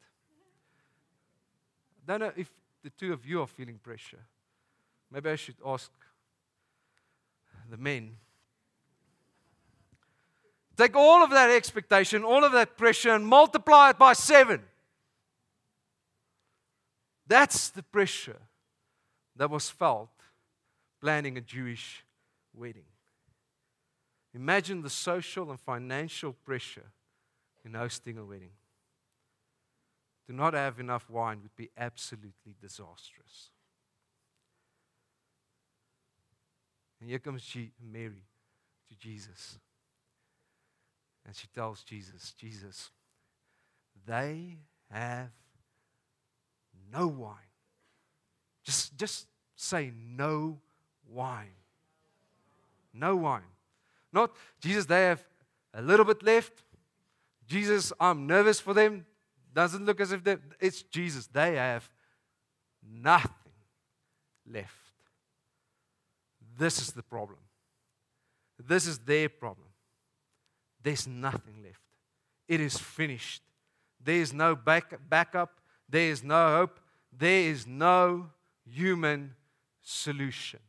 I 2.06 2.12
don't 2.12 2.20
know 2.20 2.32
if 2.36 2.50
the 2.82 2.90
two 2.90 3.12
of 3.12 3.24
you 3.24 3.40
are 3.40 3.46
feeling 3.46 3.78
pressure. 3.78 4.26
Maybe 5.10 5.30
I 5.30 5.36
should 5.36 5.56
ask 5.64 5.90
the 7.70 7.76
men. 7.76 8.16
Take 10.76 10.96
all 10.96 11.22
of 11.22 11.30
that 11.30 11.50
expectation, 11.50 12.24
all 12.24 12.44
of 12.44 12.52
that 12.52 12.76
pressure, 12.76 13.14
and 13.14 13.26
multiply 13.26 13.90
it 13.90 13.98
by 13.98 14.14
seven. 14.14 14.62
That's 17.26 17.68
the 17.70 17.82
pressure 17.82 18.40
that 19.36 19.50
was 19.50 19.70
felt 19.70 20.10
planning 21.00 21.36
a 21.36 21.40
Jewish 21.40 22.04
wedding. 22.54 22.84
Imagine 24.34 24.82
the 24.82 24.90
social 24.90 25.50
and 25.50 25.60
financial 25.60 26.32
pressure 26.32 26.90
in 27.64 27.74
hosting 27.74 28.16
a 28.18 28.24
wedding. 28.24 28.52
To 30.26 30.32
not 30.32 30.54
have 30.54 30.78
enough 30.78 31.10
wine 31.10 31.40
would 31.42 31.56
be 31.56 31.70
absolutely 31.76 32.54
disastrous. 32.60 33.50
And 37.00 37.08
here 37.08 37.18
comes 37.18 37.42
Mary 37.82 38.24
to 38.88 38.98
Jesus. 38.98 39.58
And 41.26 41.34
she 41.34 41.46
tells 41.54 41.82
Jesus, 41.82 42.32
Jesus, 42.32 42.90
they 44.06 44.56
have 44.90 45.30
no 46.92 47.06
wine. 47.06 47.36
Just, 48.64 48.96
just 48.96 49.26
say 49.56 49.92
no 49.96 50.58
wine. 51.08 51.54
No 52.92 53.16
wine. 53.16 53.42
Not, 54.12 54.32
Jesus, 54.60 54.86
they 54.86 55.04
have 55.04 55.24
a 55.72 55.82
little 55.82 56.04
bit 56.04 56.22
left. 56.22 56.64
Jesus, 57.46 57.92
I'm 58.00 58.26
nervous 58.26 58.60
for 58.60 58.74
them. 58.74 59.06
Doesn't 59.54 59.84
look 59.84 60.00
as 60.00 60.12
if 60.12 60.20
it's 60.60 60.82
Jesus. 60.82 61.26
They 61.26 61.56
have 61.56 61.88
nothing 62.82 63.30
left. 64.50 64.79
This 66.60 66.78
is 66.78 66.92
the 66.92 67.02
problem. 67.02 67.38
This 68.58 68.86
is 68.86 68.98
their 68.98 69.30
problem. 69.30 69.68
There's 70.82 71.06
nothing 71.06 71.62
left. 71.64 71.80
It 72.46 72.60
is 72.60 72.76
finished. 72.76 73.40
There 73.98 74.16
is 74.16 74.34
no 74.34 74.54
back, 74.54 74.92
backup. 75.08 75.58
There 75.88 76.10
is 76.10 76.22
no 76.22 76.58
hope. 76.58 76.78
There 77.10 77.48
is 77.50 77.66
no 77.66 78.28
human 78.70 79.34
solution. 79.80 80.60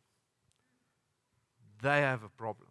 They 1.81 1.99
have 1.99 2.23
a 2.23 2.29
problem. 2.29 2.69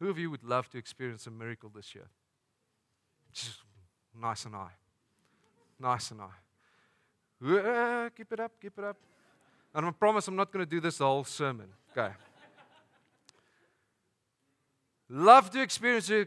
Who 0.00 0.08
of 0.08 0.18
you 0.18 0.30
would 0.30 0.44
love 0.44 0.70
to 0.70 0.78
experience 0.78 1.26
a 1.26 1.30
miracle 1.30 1.70
this 1.74 1.94
year? 1.94 2.08
Just 3.34 3.58
nice 4.18 4.46
and 4.46 4.56
I. 4.56 4.70
Nice 5.78 6.10
and 6.10 6.20
high. 6.20 6.47
Keep 7.40 8.32
it 8.32 8.40
up, 8.40 8.52
keep 8.60 8.78
it 8.78 8.84
up. 8.84 8.96
And 9.74 9.86
I 9.86 9.90
promise 9.90 10.26
I'm 10.26 10.36
not 10.36 10.52
going 10.52 10.64
to 10.64 10.70
do 10.70 10.80
this 10.80 10.98
whole 10.98 11.24
sermon. 11.24 11.68
Okay. 11.96 12.12
love 15.08 15.50
to 15.50 15.62
experience 15.62 16.10
a 16.10 16.26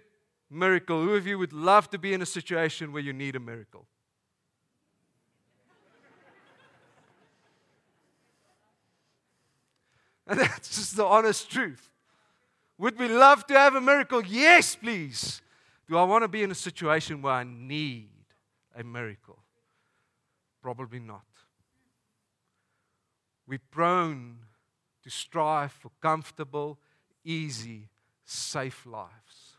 miracle. 0.50 1.04
Who 1.04 1.16
of 1.16 1.28
you 1.28 1.38
would 1.38 1.54
love 1.54 1.90
to 1.90 1.98
be 1.98 2.14
in 2.14 2.22
a 2.22 2.26
situation 2.26 2.94
where 2.94 3.02
you 3.02 3.14
need 3.14 3.36
a 3.36 3.40
miracle? 3.40 3.86
And 10.28 10.40
that's 10.40 10.78
just 10.78 10.96
the 10.96 11.04
honest 11.04 11.52
truth. 11.52 11.90
Would 12.78 12.98
we 12.98 13.10
love 13.10 13.46
to 13.48 13.54
have 13.54 13.76
a 13.76 13.82
miracle? 13.82 14.24
Yes, 14.24 14.76
please. 14.76 15.42
Do 15.90 15.98
I 15.98 16.04
want 16.04 16.24
to 16.24 16.30
be 16.30 16.42
in 16.42 16.52
a 16.52 16.56
situation 16.56 17.22
where 17.22 17.34
I 17.34 17.44
need 17.44 18.12
a 18.74 18.84
miracle? 18.84 19.41
Probably 20.62 21.00
not. 21.00 21.26
We're 23.48 23.60
prone 23.72 24.38
to 25.04 25.10
strive 25.10 25.72
for 25.72 25.92
comfortable, 26.02 26.78
easy, 27.24 27.90
safe 28.24 28.86
lives. 28.86 29.58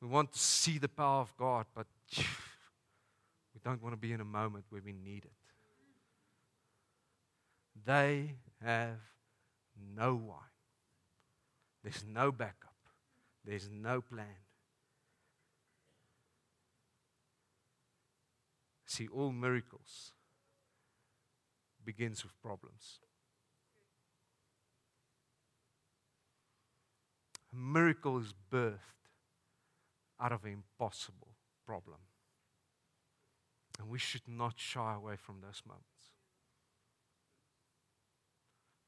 We 0.00 0.08
want 0.08 0.32
to 0.32 0.38
see 0.38 0.78
the 0.78 0.88
power 0.88 1.20
of 1.20 1.36
God, 1.36 1.66
but 1.74 1.86
we 2.18 3.60
don't 3.64 3.82
want 3.82 3.94
to 3.94 3.96
be 3.96 4.12
in 4.12 4.20
a 4.20 4.24
moment 4.24 4.64
where 4.68 4.82
we 4.84 4.92
need 4.92 5.24
it. 5.24 5.30
They 7.84 8.34
have 8.62 8.98
no 9.94 10.14
wine. 10.14 10.38
There's 11.82 12.04
no 12.06 12.32
backup. 12.32 12.74
There's 13.44 13.68
no 13.70 14.00
plan. 14.00 14.26
See, 18.96 19.08
all 19.08 19.30
miracles 19.30 20.12
begins 21.84 22.24
with 22.24 22.32
problems. 22.40 23.00
A 27.52 27.56
miracle 27.56 28.18
is 28.18 28.32
birthed 28.50 28.78
out 30.18 30.32
of 30.32 30.46
an 30.46 30.52
impossible 30.52 31.36
problem. 31.66 31.98
And 33.78 33.90
we 33.90 33.98
should 33.98 34.26
not 34.26 34.54
shy 34.56 34.94
away 34.94 35.16
from 35.16 35.42
those 35.42 35.60
moments. 35.66 36.14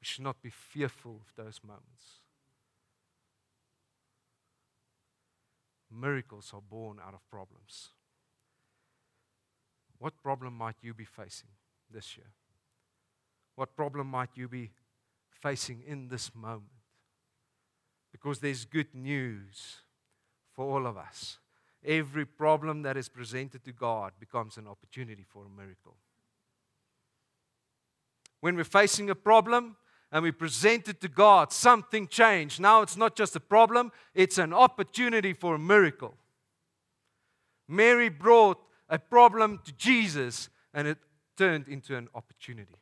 We 0.01 0.05
should 0.05 0.23
not 0.23 0.41
be 0.41 0.49
fearful 0.49 1.21
of 1.21 1.35
those 1.35 1.61
moments. 1.63 2.21
Miracles 5.91 6.49
are 6.51 6.61
born 6.67 6.97
out 6.99 7.13
of 7.13 7.29
problems. 7.29 7.89
What 9.99 10.21
problem 10.23 10.57
might 10.57 10.77
you 10.81 10.93
be 10.93 11.05
facing 11.05 11.49
this 11.91 12.17
year? 12.17 12.31
What 13.55 13.75
problem 13.75 14.07
might 14.07 14.29
you 14.35 14.47
be 14.47 14.71
facing 15.29 15.83
in 15.85 16.07
this 16.07 16.33
moment? 16.33 16.71
Because 18.11 18.39
there's 18.39 18.65
good 18.65 18.93
news 18.95 19.81
for 20.53 20.65
all 20.65 20.87
of 20.87 20.97
us. 20.97 21.37
Every 21.85 22.25
problem 22.25 22.81
that 22.83 22.97
is 22.97 23.07
presented 23.09 23.63
to 23.65 23.71
God 23.71 24.13
becomes 24.19 24.57
an 24.57 24.67
opportunity 24.67 25.25
for 25.27 25.45
a 25.45 25.49
miracle. 25.49 25.95
When 28.39 28.55
we're 28.55 28.63
facing 28.63 29.09
a 29.09 29.15
problem, 29.15 29.75
and 30.11 30.23
we 30.23 30.31
present 30.31 30.87
it 30.87 31.01
to 31.01 31.07
God, 31.07 31.51
something 31.51 32.07
changed. 32.07 32.59
Now 32.59 32.81
it's 32.81 32.97
not 32.97 33.15
just 33.15 33.35
a 33.35 33.39
problem, 33.39 33.91
it's 34.15 34.37
an 34.37 34.53
opportunity 34.53 35.33
for 35.33 35.55
a 35.55 35.59
miracle. 35.59 36.15
Mary 37.67 38.09
brought 38.09 38.57
a 38.89 38.99
problem 38.99 39.59
to 39.65 39.71
Jesus 39.73 40.49
and 40.73 40.87
it 40.87 40.97
turned 41.37 41.67
into 41.67 41.95
an 41.95 42.09
opportunity. 42.15 42.75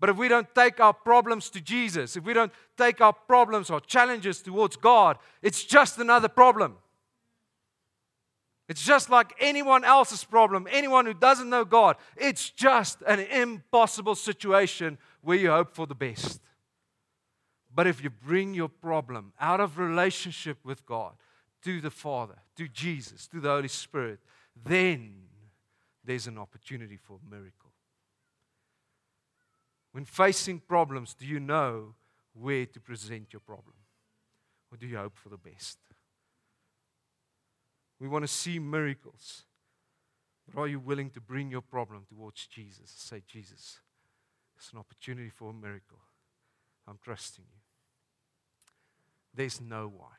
But 0.00 0.10
if 0.10 0.16
we 0.16 0.28
don't 0.28 0.52
take 0.54 0.80
our 0.80 0.92
problems 0.92 1.50
to 1.50 1.60
Jesus, 1.60 2.16
if 2.16 2.24
we 2.24 2.32
don't 2.32 2.52
take 2.76 3.00
our 3.00 3.12
problems 3.12 3.68
or 3.68 3.80
challenges 3.80 4.40
towards 4.40 4.76
God, 4.76 5.18
it's 5.42 5.64
just 5.64 5.98
another 5.98 6.28
problem. 6.28 6.76
It's 8.68 8.84
just 8.84 9.08
like 9.08 9.32
anyone 9.40 9.82
else's 9.82 10.24
problem, 10.24 10.68
anyone 10.70 11.06
who 11.06 11.14
doesn't 11.14 11.48
know 11.48 11.64
God. 11.64 11.96
It's 12.16 12.50
just 12.50 13.02
an 13.06 13.20
impossible 13.20 14.14
situation 14.14 14.98
where 15.22 15.38
you 15.38 15.50
hope 15.50 15.74
for 15.74 15.86
the 15.86 15.94
best. 15.94 16.40
But 17.74 17.86
if 17.86 18.02
you 18.04 18.10
bring 18.10 18.54
your 18.54 18.68
problem 18.68 19.32
out 19.40 19.60
of 19.60 19.78
relationship 19.78 20.58
with 20.64 20.84
God 20.84 21.14
to 21.62 21.80
the 21.80 21.90
Father, 21.90 22.36
to 22.56 22.68
Jesus, 22.68 23.26
to 23.28 23.40
the 23.40 23.48
Holy 23.48 23.68
Spirit, 23.68 24.20
then 24.64 25.14
there's 26.04 26.26
an 26.26 26.38
opportunity 26.38 26.96
for 26.96 27.18
a 27.18 27.30
miracle. 27.30 27.72
When 29.92 30.04
facing 30.04 30.60
problems, 30.60 31.14
do 31.14 31.26
you 31.26 31.40
know 31.40 31.94
where 32.34 32.66
to 32.66 32.80
present 32.80 33.32
your 33.32 33.40
problem? 33.40 33.74
Or 34.70 34.76
do 34.76 34.86
you 34.86 34.96
hope 34.96 35.16
for 35.16 35.28
the 35.28 35.38
best? 35.38 35.78
We 37.98 38.08
want 38.08 38.24
to 38.24 38.28
see 38.28 38.58
miracles. 38.58 39.44
But 40.46 40.60
are 40.60 40.68
you 40.68 40.78
willing 40.78 41.10
to 41.10 41.20
bring 41.20 41.50
your 41.50 41.60
problem 41.62 42.04
towards 42.08 42.46
Jesus? 42.46 42.90
Say, 42.96 43.22
Jesus, 43.26 43.80
it's 44.56 44.72
an 44.72 44.78
opportunity 44.78 45.30
for 45.30 45.50
a 45.50 45.54
miracle. 45.54 45.98
I'm 46.86 46.98
trusting 47.02 47.44
you. 47.44 47.60
There's 49.34 49.60
no 49.60 49.92
why. 49.94 50.12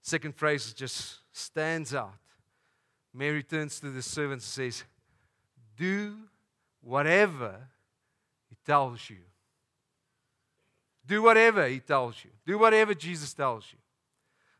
Second 0.00 0.36
phrase 0.36 0.72
just 0.72 1.18
stands 1.32 1.94
out. 1.94 2.14
Mary 3.14 3.42
turns 3.42 3.78
to 3.80 3.90
the 3.90 4.02
servant 4.02 4.34
and 4.34 4.42
says, 4.42 4.84
Do 5.76 6.16
whatever 6.80 7.56
he 8.48 8.56
tells 8.64 9.10
you. 9.10 9.18
Do 11.06 11.22
whatever 11.22 11.66
he 11.66 11.80
tells 11.80 12.24
you. 12.24 12.30
Do 12.46 12.58
whatever 12.58 12.94
Jesus 12.94 13.34
tells 13.34 13.66
you. 13.72 13.78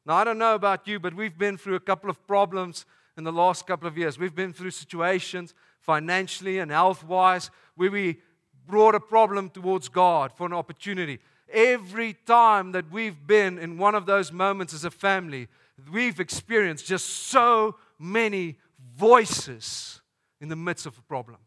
Now, 0.05 0.15
I 0.15 0.25
don't 0.25 0.38
know 0.38 0.55
about 0.55 0.87
you, 0.88 0.99
but 0.99 1.15
we've 1.15 1.38
been 1.38 1.57
through 1.57 1.77
a 1.77 1.81
couple 1.81 2.11
of 2.11 2.27
problems 2.27 2.85
in 3.17 3.25
the 3.25 3.33
last 3.33 3.67
couple 3.67 3.87
of 3.87 3.97
years. 3.97 4.19
We've 4.19 4.35
been 4.35 4.53
through 4.53 4.73
situations 4.73 5.55
financially 5.81 6.59
and 6.59 6.71
health 6.71 7.05
wise 7.05 7.51
where 7.77 7.91
we 7.91 8.19
brought 8.67 8.95
a 8.95 9.01
problem 9.01 9.51
towards 9.51 9.88
God 9.88 10.33
for 10.33 10.47
an 10.47 10.53
opportunity. 10.53 11.21
Every 11.53 12.15
time 12.15 12.73
that 12.73 12.91
we've 12.91 13.27
been 13.27 13.59
in 13.59 13.79
one 13.79 13.95
of 13.95 14.07
those 14.07 14.33
moments 14.33 14.75
as 14.75 14.85
a 14.85 14.91
family, 14.91 15.49
we've 15.93 16.21
experienced 16.21 16.87
just 16.87 17.07
so 17.07 17.77
many 18.03 18.59
voices 18.97 20.01
in 20.41 20.49
the 20.49 20.57
midst 20.57 20.87
of 20.87 20.99
a 20.99 21.03
problem. 21.03 21.38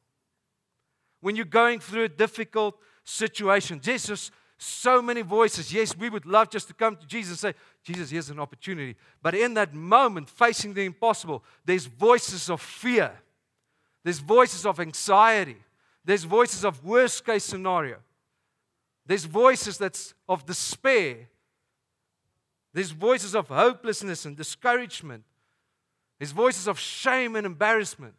When 1.22 1.36
you're 1.36 1.46
going 1.46 1.80
through 1.80 2.04
a 2.04 2.10
difficult 2.10 2.78
situation, 3.04 3.80
Jesus 3.82 4.32
so 4.58 5.02
many 5.02 5.22
voices. 5.22 5.74
Yes, 5.74 5.96
we 5.98 6.10
would 6.10 6.26
love 6.26 6.50
just 6.50 6.68
to 6.70 6.74
come 6.74 6.96
to 6.96 7.06
Jesus 7.06 7.44
and 7.44 7.54
say, 7.54 7.60
Jesus, 7.84 8.10
here's 8.10 8.30
an 8.30 8.40
opportunity. 8.40 8.96
But 9.22 9.36
in 9.36 9.54
that 9.56 9.74
moment, 9.74 10.30
facing 10.30 10.74
the 10.74 10.84
impossible, 10.84 11.44
there's 11.66 11.86
voices 11.86 12.50
of 12.50 12.62
fear, 12.62 13.12
there's 14.04 14.20
voices 14.20 14.66
of 14.66 14.80
anxiety, 14.80 15.58
there's 16.04 16.24
voices 16.24 16.64
of 16.64 16.84
worst 16.86 17.26
case 17.26 17.44
scenario, 17.44 17.98
there's 19.06 19.26
voices 19.26 19.78
that's 19.78 20.14
of 20.30 20.46
despair, 20.46 21.28
there's 22.74 22.92
voices 22.92 23.36
of 23.36 23.48
hopelessness 23.48 24.26
and 24.26 24.38
discouragement, 24.38 25.24
there's 26.20 26.32
voices 26.32 26.68
of 26.68 26.80
shame 26.80 27.36
and 27.36 27.46
embarrassment, 27.46 28.16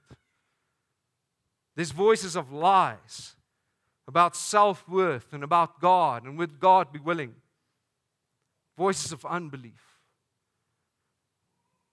there's 1.75 1.93
voices 1.93 2.37
of 2.37 2.53
lies. 2.53 3.33
about 4.09 4.37
self 4.37 4.89
worth 4.89 5.33
and 5.33 5.43
about 5.43 5.81
God 5.81 6.25
and 6.25 6.39
would 6.39 6.61
God 6.61 6.93
be 6.93 7.01
willing? 7.01 7.35
Voices 8.79 9.11
of 9.13 9.25
unbelief. 9.25 9.99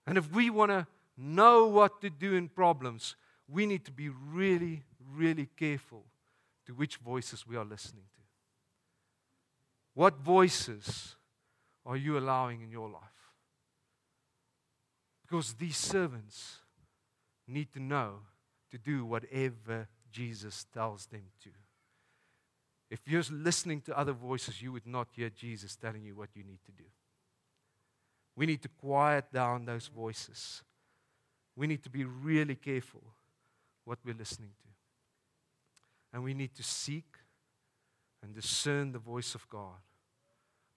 And 0.06 0.18
if 0.18 0.32
we 0.32 0.50
want 0.50 0.70
to 0.70 0.86
know 1.18 1.66
what 1.66 2.02
to 2.02 2.10
do 2.10 2.36
in 2.36 2.50
problems, 2.50 3.16
we 3.48 3.66
need 3.66 3.86
to 3.86 3.92
be 3.92 4.10
really, 4.10 4.84
really 5.12 5.50
careful 5.58 6.04
to 6.66 6.74
which 6.74 6.98
voices 6.98 7.48
we 7.48 7.56
are 7.56 7.66
listening 7.66 8.04
to. 8.16 8.22
What 9.94 10.20
voices 10.20 11.16
are 11.86 11.98
you 11.98 12.18
allowing 12.18 12.62
in 12.62 12.72
your 12.72 12.90
life? 12.90 13.13
Because 15.34 15.54
these 15.54 15.78
servants 15.78 16.60
need 17.48 17.74
to 17.74 17.80
know 17.80 18.20
to 18.70 18.78
do 18.78 19.04
whatever 19.04 19.88
Jesus 20.12 20.68
tells 20.72 21.08
them 21.08 21.24
to. 21.42 21.50
If 22.92 23.00
you're 23.08 23.24
listening 23.32 23.82
to 23.82 23.98
other 23.98 24.12
voices, 24.12 24.62
you 24.62 24.72
would 24.74 24.86
not 24.86 25.08
hear 25.16 25.32
Jesus 25.32 25.76
telling 25.76 26.04
you 26.04 26.14
what 26.16 26.30
you 26.36 26.44
need 26.44 26.60
to 26.66 26.72
do. 26.72 26.84
We 28.36 28.46
need 28.46 28.62
to 28.62 28.70
quiet 28.70 29.34
down 29.34 29.66
those 29.66 29.88
voices. 29.88 30.62
We 31.56 31.66
need 31.66 31.82
to 31.82 31.90
be 31.90 32.06
really 32.06 32.54
careful 32.54 33.02
what 33.86 33.98
we're 34.06 34.14
listening 34.14 34.52
to. 34.62 34.70
And 36.14 36.24
we 36.24 36.36
need 36.36 36.54
to 36.58 36.64
seek 36.64 37.18
and 38.22 38.36
discern 38.36 38.92
the 38.92 39.00
voice 39.00 39.34
of 39.34 39.50
God. 39.50 39.82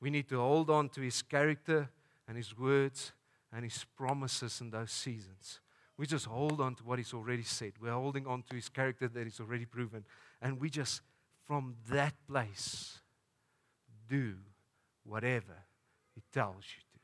We 0.00 0.08
need 0.08 0.30
to 0.30 0.40
hold 0.40 0.70
on 0.70 0.88
to 0.88 1.02
His 1.02 1.20
character 1.20 1.90
and 2.26 2.38
His 2.38 2.56
words 2.56 3.12
and 3.52 3.64
His 3.64 3.84
promises 3.96 4.60
in 4.60 4.70
those 4.70 4.90
seasons. 4.90 5.60
We 5.96 6.06
just 6.06 6.26
hold 6.26 6.60
on 6.60 6.74
to 6.76 6.84
what 6.84 6.98
He's 6.98 7.14
already 7.14 7.42
said. 7.42 7.72
We're 7.80 7.92
holding 7.92 8.26
on 8.26 8.42
to 8.50 8.56
His 8.56 8.68
character 8.68 9.08
that 9.08 9.24
He's 9.24 9.40
already 9.40 9.64
proven. 9.64 10.04
And 10.42 10.60
we 10.60 10.68
just, 10.68 11.00
from 11.46 11.76
that 11.90 12.14
place, 12.28 12.98
do 14.08 14.34
whatever 15.04 15.64
He 16.14 16.22
tells 16.32 16.64
you 16.76 16.82
to. 16.92 17.00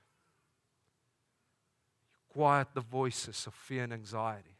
You 2.12 2.18
quiet 2.28 2.68
the 2.74 2.81
voices 2.81 3.46
of 3.46 3.55
fear 3.55 3.85
and 3.85 3.92
anxiety, 3.92 4.59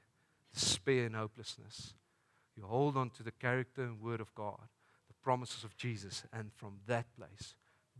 despair 0.55 1.07
and 1.07 1.17
hopelessness. 1.17 1.95
You 2.57 2.65
hold 2.65 2.97
on 2.97 3.11
to 3.11 3.23
the 3.23 3.33
character 3.33 3.83
and 3.83 4.01
word 4.01 4.21
of 4.21 4.35
God, 4.35 4.61
the 5.09 5.15
promises 5.23 5.65
of 5.65 5.77
Jesus, 5.77 6.25
and 6.33 6.53
from 6.55 6.79
that 6.87 7.07
place, 7.19 7.55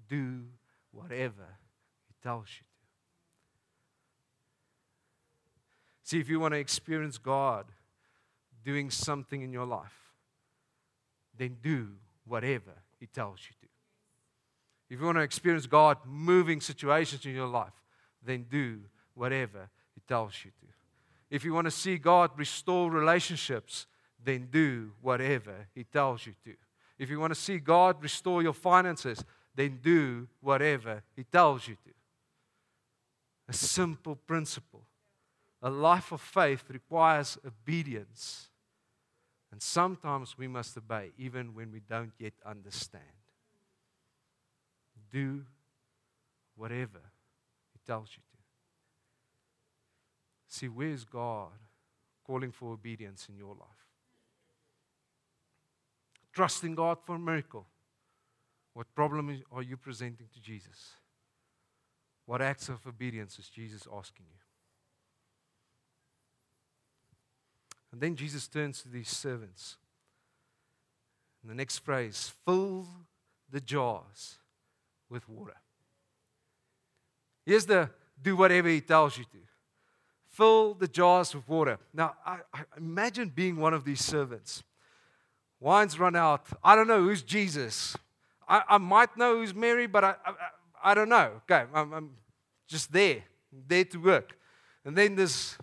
do 0.09 0.45
whatever 0.93 1.59
He 2.07 2.15
tells 2.23 2.49
you 2.49 2.65
to. 2.65 2.73
See, 6.03 6.19
if 6.19 6.29
you 6.29 6.41
want 6.41 6.55
to 6.55 6.59
experience 6.59 7.19
God 7.19 7.67
doing 8.65 8.91
something 8.91 9.43
in 9.43 9.53
your 9.53 9.67
life, 9.67 10.13
then 11.37 11.57
do 11.63 11.89
whatever 12.27 12.73
He 12.99 13.07
tells 13.07 13.41
you 13.41 13.55
to. 13.61 13.69
If 14.93 15.01
you 15.01 15.07
want 15.07 15.19
to 15.19 15.23
experience 15.23 15.67
God 15.67 15.99
moving 16.05 16.61
situations 16.61 17.25
in 17.25 17.35
your 17.35 17.47
life, 17.47 17.73
then 18.25 18.47
do 18.51 18.81
whatever 19.15 19.71
He 19.95 20.01
tells 20.07 20.35
you 20.45 20.51
to. 20.51 20.67
If 21.31 21.45
you 21.45 21.55
want 21.55 21.65
to 21.65 21.71
see 21.71 21.97
God 21.97 22.31
restore 22.37 22.91
relationships, 22.91 23.87
then 24.23 24.49
do 24.51 24.93
whatever 25.01 25.67
He 25.75 25.85
tells 25.85 26.27
you 26.27 26.35
to. 26.45 26.55
If 26.99 27.09
you 27.11 27.19
want 27.19 27.33
to 27.33 27.41
see 27.41 27.59
God 27.59 28.03
restore 28.03 28.43
your 28.43 28.53
finances, 28.53 29.25
then 29.55 29.81
do 29.83 30.29
whatever 30.41 31.03
He 31.17 31.25
tells 31.25 31.67
you 31.67 31.75
to. 31.75 31.91
A 33.49 33.53
simple 33.53 34.17
principle. 34.17 34.83
A 35.63 35.71
life 35.71 36.11
of 36.11 36.21
faith 36.21 36.65
requires 36.69 37.39
obedience. 37.47 38.49
And 39.53 39.63
sometimes 39.63 40.37
we 40.37 40.49
must 40.49 40.77
obey, 40.77 41.11
even 41.17 41.55
when 41.55 41.71
we 41.71 41.81
don't 41.81 42.13
yet 42.19 42.33
understand. 42.45 43.05
Do 45.11 45.45
whatever 46.57 47.01
He 47.73 47.79
tells 47.87 48.09
you 48.11 48.23
to. 48.33 48.39
See, 50.49 50.69
where's 50.69 51.05
God 51.05 51.53
calling 52.27 52.51
for 52.51 52.73
obedience 52.73 53.29
in 53.29 53.37
your 53.37 53.55
life? 53.55 53.69
Trusting 56.33 56.75
God 56.75 56.99
for 57.05 57.17
a 57.17 57.19
miracle. 57.19 57.67
What 58.73 58.95
problem 58.95 59.43
are 59.53 59.63
you 59.63 59.77
presenting 59.77 60.29
to 60.33 60.41
Jesus? 60.41 60.93
What 62.25 62.41
acts 62.41 62.69
of 62.69 62.87
obedience 62.87 63.39
is 63.39 63.49
Jesus 63.49 63.87
asking 63.93 64.27
you? 64.31 64.42
And 67.93 68.01
then 68.01 68.17
Jesus 68.17 68.49
turns 68.49 68.83
to 68.83 68.89
these 68.89 69.09
servants. 69.09 69.77
And 71.43 71.51
the 71.51 71.55
next 71.55 71.79
phrase 71.81 72.33
fill 72.45 72.89
the 73.51 73.61
jars 73.61 74.39
with 75.11 75.29
water. 75.29 75.57
Here's 77.45 77.67
the 77.67 77.91
do 78.21 78.37
whatever 78.37 78.69
he 78.69 78.81
tells 78.81 79.19
you 79.19 79.25
to. 79.25 79.39
Fill 80.29 80.75
the 80.75 80.89
jars 80.89 81.35
with 81.35 81.47
water. 81.49 81.79
Now, 81.93 82.15
I, 82.25 82.39
I 82.55 82.63
imagine 82.79 83.29
being 83.29 83.57
one 83.57 83.75
of 83.75 83.85
these 83.85 84.03
servants. 84.03 84.63
Wine's 85.61 85.99
run 85.99 86.17
out. 86.17 86.47
I 86.65 86.75
don't 86.75 86.89
know 86.89 87.03
who's 87.03 87.23
Jesus. 87.23 87.97
I, 88.49 88.63
I 88.69 88.79
might 88.79 89.17
know 89.17 89.37
who's 89.37 89.55
Mary, 89.55 89.87
but 89.87 90.05
I, 90.05 90.15
I, 90.25 90.35
I 90.85 90.95
don't 90.95 91.09
know. 91.09 91.43
Okay, 91.51 91.65
I'm, 91.75 91.93
I'm 91.93 92.11
just 92.67 92.93
there, 92.93 93.25
there 93.69 93.85
to 93.85 93.99
work. 93.99 94.39
And 94.85 94.97
then 94.97 95.15
this 95.15 95.59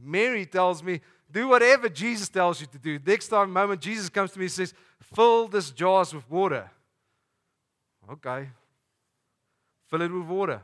Mary 0.00 0.46
tells 0.46 0.82
me, 0.82 1.00
do 1.34 1.48
whatever 1.48 1.90
Jesus 1.90 2.30
tells 2.30 2.60
you 2.60 2.66
to 2.68 2.78
do. 2.78 2.98
Next 3.04 3.28
time, 3.28 3.50
moment 3.50 3.82
Jesus 3.82 4.08
comes 4.08 4.32
to 4.32 4.38
me 4.38 4.46
and 4.46 4.52
says, 4.52 4.72
fill 5.14 5.48
this 5.48 5.70
jars 5.70 6.14
with 6.14 6.28
water. 6.30 6.70
Okay, 8.10 8.48
fill 9.88 10.02
it 10.02 10.10
with 10.10 10.26
water. 10.26 10.62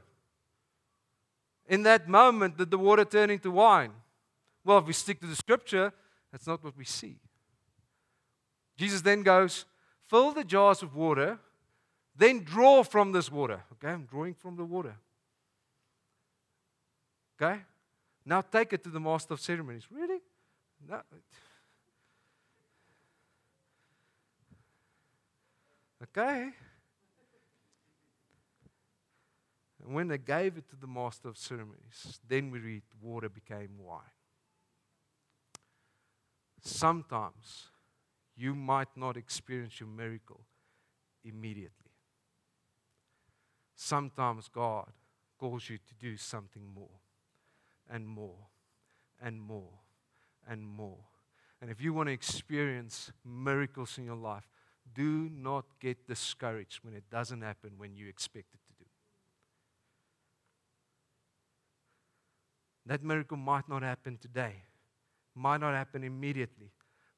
In 1.69 1.83
that 1.83 2.09
moment, 2.09 2.57
did 2.57 2.71
the 2.71 2.79
water 2.79 3.05
turn 3.05 3.31
into 3.31 3.51
wine? 3.51 3.93
Well, 4.65 4.79
if 4.79 4.87
we 4.87 4.93
stick 4.95 5.21
to 5.21 5.27
the 5.27 5.37
scripture, 5.37 5.93
that's 6.33 6.47
not 6.47 6.65
what 6.65 6.77
we 6.77 6.85
see. 6.85 7.17
Jesus 8.79 9.03
then 9.03 9.23
goes, 9.23 9.67
fill 10.09 10.33
the 10.33 10.45
jars 10.45 10.81
with 10.81 10.95
water 10.95 11.39
then 12.21 12.41
draw 12.41 12.83
from 12.83 13.13
this 13.13 13.33
water. 13.33 13.63
Okay, 13.73 13.89
I'm 13.89 14.05
drawing 14.05 14.35
from 14.35 14.55
the 14.55 14.65
water. 14.65 14.95
Okay? 17.41 17.63
Now 18.27 18.43
take 18.43 18.75
it 18.75 18.85
to 18.85 18.91
the 18.91 19.01
master 19.01 19.33
of 19.33 19.41
ceremonies. 19.41 19.87
Really? 19.91 20.21
No. 20.89 21.01
Okay. 26.03 26.51
And 29.83 29.95
when 29.95 30.09
they 30.09 30.19
gave 30.19 30.57
it 30.57 30.69
to 30.71 30.77
the 30.77 30.87
master 30.87 31.29
of 31.29 31.39
ceremonies, 31.39 32.21
then 32.27 32.51
we 32.51 32.59
read 32.59 32.83
water 33.01 33.29
became 33.29 33.79
wine. 33.79 34.01
Sometimes 36.63 37.69
you 38.37 38.55
might 38.55 38.89
not 38.97 39.17
experience 39.17 39.81
your 39.81 39.89
miracle 39.89 40.45
immediately 41.25 41.91
sometimes 43.81 44.49
God 44.49 44.93
calls 45.39 45.71
you 45.71 45.79
to 45.79 45.95
do 45.99 46.17
something 46.17 46.63
more 46.75 47.01
and 47.89 48.07
more 48.07 48.49
and 49.23 49.41
more 49.41 49.80
and 50.49 50.65
more. 50.65 50.99
And 51.61 51.71
if 51.71 51.81
you 51.81 51.93
want 51.93 52.09
to 52.09 52.13
experience 52.13 53.13
miracles 53.25 53.99
in 53.99 54.05
your 54.05 54.17
life, 54.17 54.49
do 54.95 55.29
not 55.31 55.67
get 55.79 56.07
discouraged 56.07 56.81
when 56.83 56.95
it 56.95 57.05
doesn't 57.11 57.43
happen 57.43 57.73
when 57.77 57.95
you 57.95 58.09
expect 58.09 58.55
it 58.55 58.61
to 58.67 58.85
do. 58.85 58.91
That 62.87 63.05
miracle 63.05 63.37
might 63.37 63.69
not 63.69 63.83
happen 63.83 64.19
today, 64.19 64.65
might 65.35 65.61
not 65.61 65.75
happen 65.75 66.03
immediately, 66.03 66.73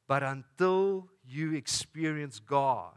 but 0.08 0.22
until 0.22 1.08
you 1.24 1.54
experience 1.54 2.40
God 2.40 2.92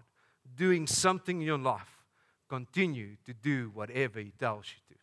doing 0.55 0.87
something 0.87 1.39
in 1.39 1.47
your 1.47 1.57
life, 1.57 2.01
continue 2.49 3.15
to 3.25 3.33
do 3.33 3.71
whatever 3.73 4.19
He 4.19 4.31
tells 4.31 4.65
you 4.67 4.95
to. 4.95 5.01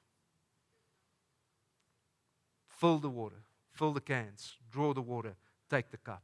Fill 2.69 2.99
the 2.99 3.09
water, 3.09 3.43
fill 3.83 3.93
the 3.93 4.01
cans, 4.01 4.59
draw 4.71 4.95
the 4.95 5.03
water, 5.03 5.35
take 5.69 5.91
the 5.91 5.97
cup. 5.97 6.23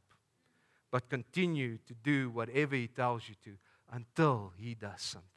But 0.91 1.09
continue 1.09 1.77
to 1.87 1.93
do 1.93 2.29
whatever 2.29 2.73
He 2.73 2.87
tells 2.87 3.27
you 3.27 3.35
to 3.43 3.57
until 3.91 4.53
He 4.57 4.75
does 4.75 5.01
something. 5.01 5.27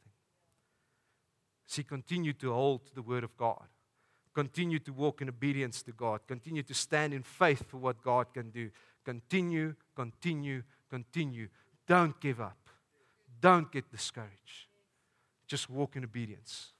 See, 1.67 1.83
continue 1.83 2.31
to 2.31 2.53
hold 2.53 2.85
to 2.87 2.95
the 2.95 3.01
Word 3.01 3.25
of 3.25 3.35
God. 3.35 3.65
Continue 4.33 4.79
to 4.79 4.93
walk 4.93 5.21
in 5.21 5.27
obedience 5.27 5.83
to 5.83 5.91
God. 5.91 6.21
Continue 6.25 6.63
to 6.63 6.73
stand 6.73 7.13
in 7.13 7.23
faith 7.23 7.65
for 7.67 7.75
what 7.75 8.01
God 8.01 8.33
can 8.33 8.51
do. 8.51 8.69
Continue, 9.03 9.75
continue, 9.93 10.63
continue. 10.89 11.49
Don't 11.89 12.17
give 12.21 12.39
up. 12.39 12.69
Don't 13.41 13.69
get 13.69 13.91
discouraged. 13.91 14.69
Just 15.45 15.69
walk 15.69 15.97
in 15.97 16.05
obedience 16.05 16.71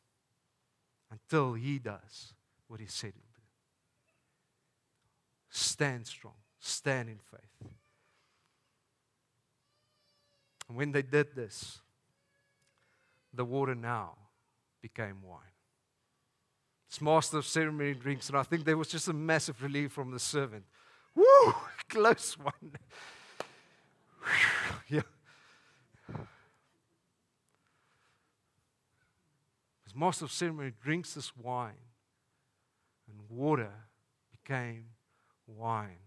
until 1.12 1.54
He 1.54 1.80
does 1.80 2.34
what 2.70 2.80
He 2.80 2.88
said. 2.88 3.12
Stand 5.56 6.08
strong, 6.08 6.34
stand 6.60 7.10
in 7.10 7.20
faith. 7.20 7.70
And 10.68 10.76
when 10.76 10.92
they 10.92 11.04
did 11.04 11.36
this, 11.36 11.80
the 13.32 13.46
water 13.46 13.76
now 13.76 14.16
became 14.82 15.22
wine. 15.22 15.42
This 16.90 17.00
master 17.02 17.38
of 17.38 17.46
ceremony 17.46 17.94
drinks, 17.94 18.30
and 18.30 18.38
I 18.38 18.42
think 18.42 18.66
there 18.66 18.78
was 18.78 18.88
just 18.88 19.08
a 19.08 19.14
massive 19.14 19.62
relief 19.62 19.92
from 19.92 20.10
the 20.10 20.18
servant. 20.18 20.64
Woo! 21.14 21.54
Close 21.88 22.36
one. 22.40 22.74
yeah. 24.90 25.02
This 29.86 29.94
master 29.96 30.26
of 30.26 30.32
ceremony 30.32 30.72
drinks 30.84 31.14
this 31.14 31.32
wine, 31.38 31.74
and 33.08 33.20
water 33.30 33.70
became 34.32 34.86
wine. 35.58 35.98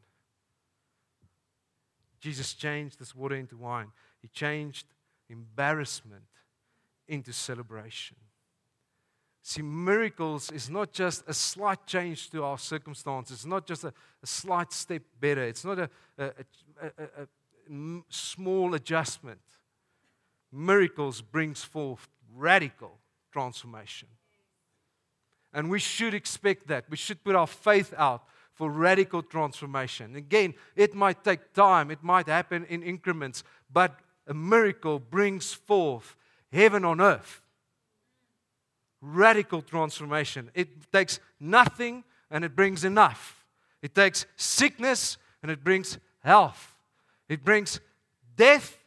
Jesus 2.20 2.54
changed 2.54 2.98
this 2.98 3.14
water 3.14 3.36
into 3.36 3.56
wine. 3.56 3.88
He 4.20 4.28
changed 4.28 4.86
embarrassment 5.28 6.24
into 7.08 7.32
celebration. 7.32 8.16
See, 9.42 9.62
miracles 9.62 10.50
is 10.50 10.68
not 10.68 10.92
just 10.92 11.22
a 11.28 11.32
slight 11.32 11.86
change 11.86 12.30
to 12.30 12.42
our 12.42 12.58
circumstances. 12.58 13.36
It's 13.36 13.46
not 13.46 13.64
just 13.64 13.84
a, 13.84 13.92
a 14.22 14.26
slight 14.26 14.72
step 14.72 15.02
better. 15.20 15.44
It's 15.44 15.64
not 15.64 15.78
a, 15.78 15.90
a, 16.18 16.24
a 16.24 17.28
small 18.08 18.74
adjustment. 18.74 19.40
Miracles 20.50 21.22
brings 21.22 21.62
forth 21.62 22.08
radical 22.34 22.98
transformation. 23.32 24.08
And 25.52 25.70
we 25.70 25.78
should 25.78 26.12
expect 26.12 26.66
that. 26.66 26.86
We 26.90 26.96
should 26.96 27.22
put 27.22 27.36
our 27.36 27.46
faith 27.46 27.94
out 27.96 28.24
for 28.56 28.70
radical 28.70 29.22
transformation. 29.22 30.16
Again, 30.16 30.54
it 30.74 30.94
might 30.94 31.22
take 31.22 31.52
time, 31.52 31.90
it 31.90 32.02
might 32.02 32.26
happen 32.26 32.64
in 32.64 32.82
increments, 32.82 33.44
but 33.70 34.00
a 34.26 34.34
miracle 34.34 34.98
brings 34.98 35.52
forth 35.52 36.16
heaven 36.50 36.84
on 36.84 37.00
earth. 37.00 37.42
Radical 39.02 39.60
transformation. 39.60 40.50
It 40.54 40.90
takes 40.90 41.20
nothing 41.38 42.02
and 42.30 42.44
it 42.44 42.56
brings 42.56 42.82
enough. 42.82 43.44
It 43.82 43.94
takes 43.94 44.24
sickness 44.36 45.18
and 45.42 45.50
it 45.50 45.62
brings 45.62 45.98
health. 46.20 46.74
It 47.28 47.44
brings 47.44 47.78
death 48.36 48.78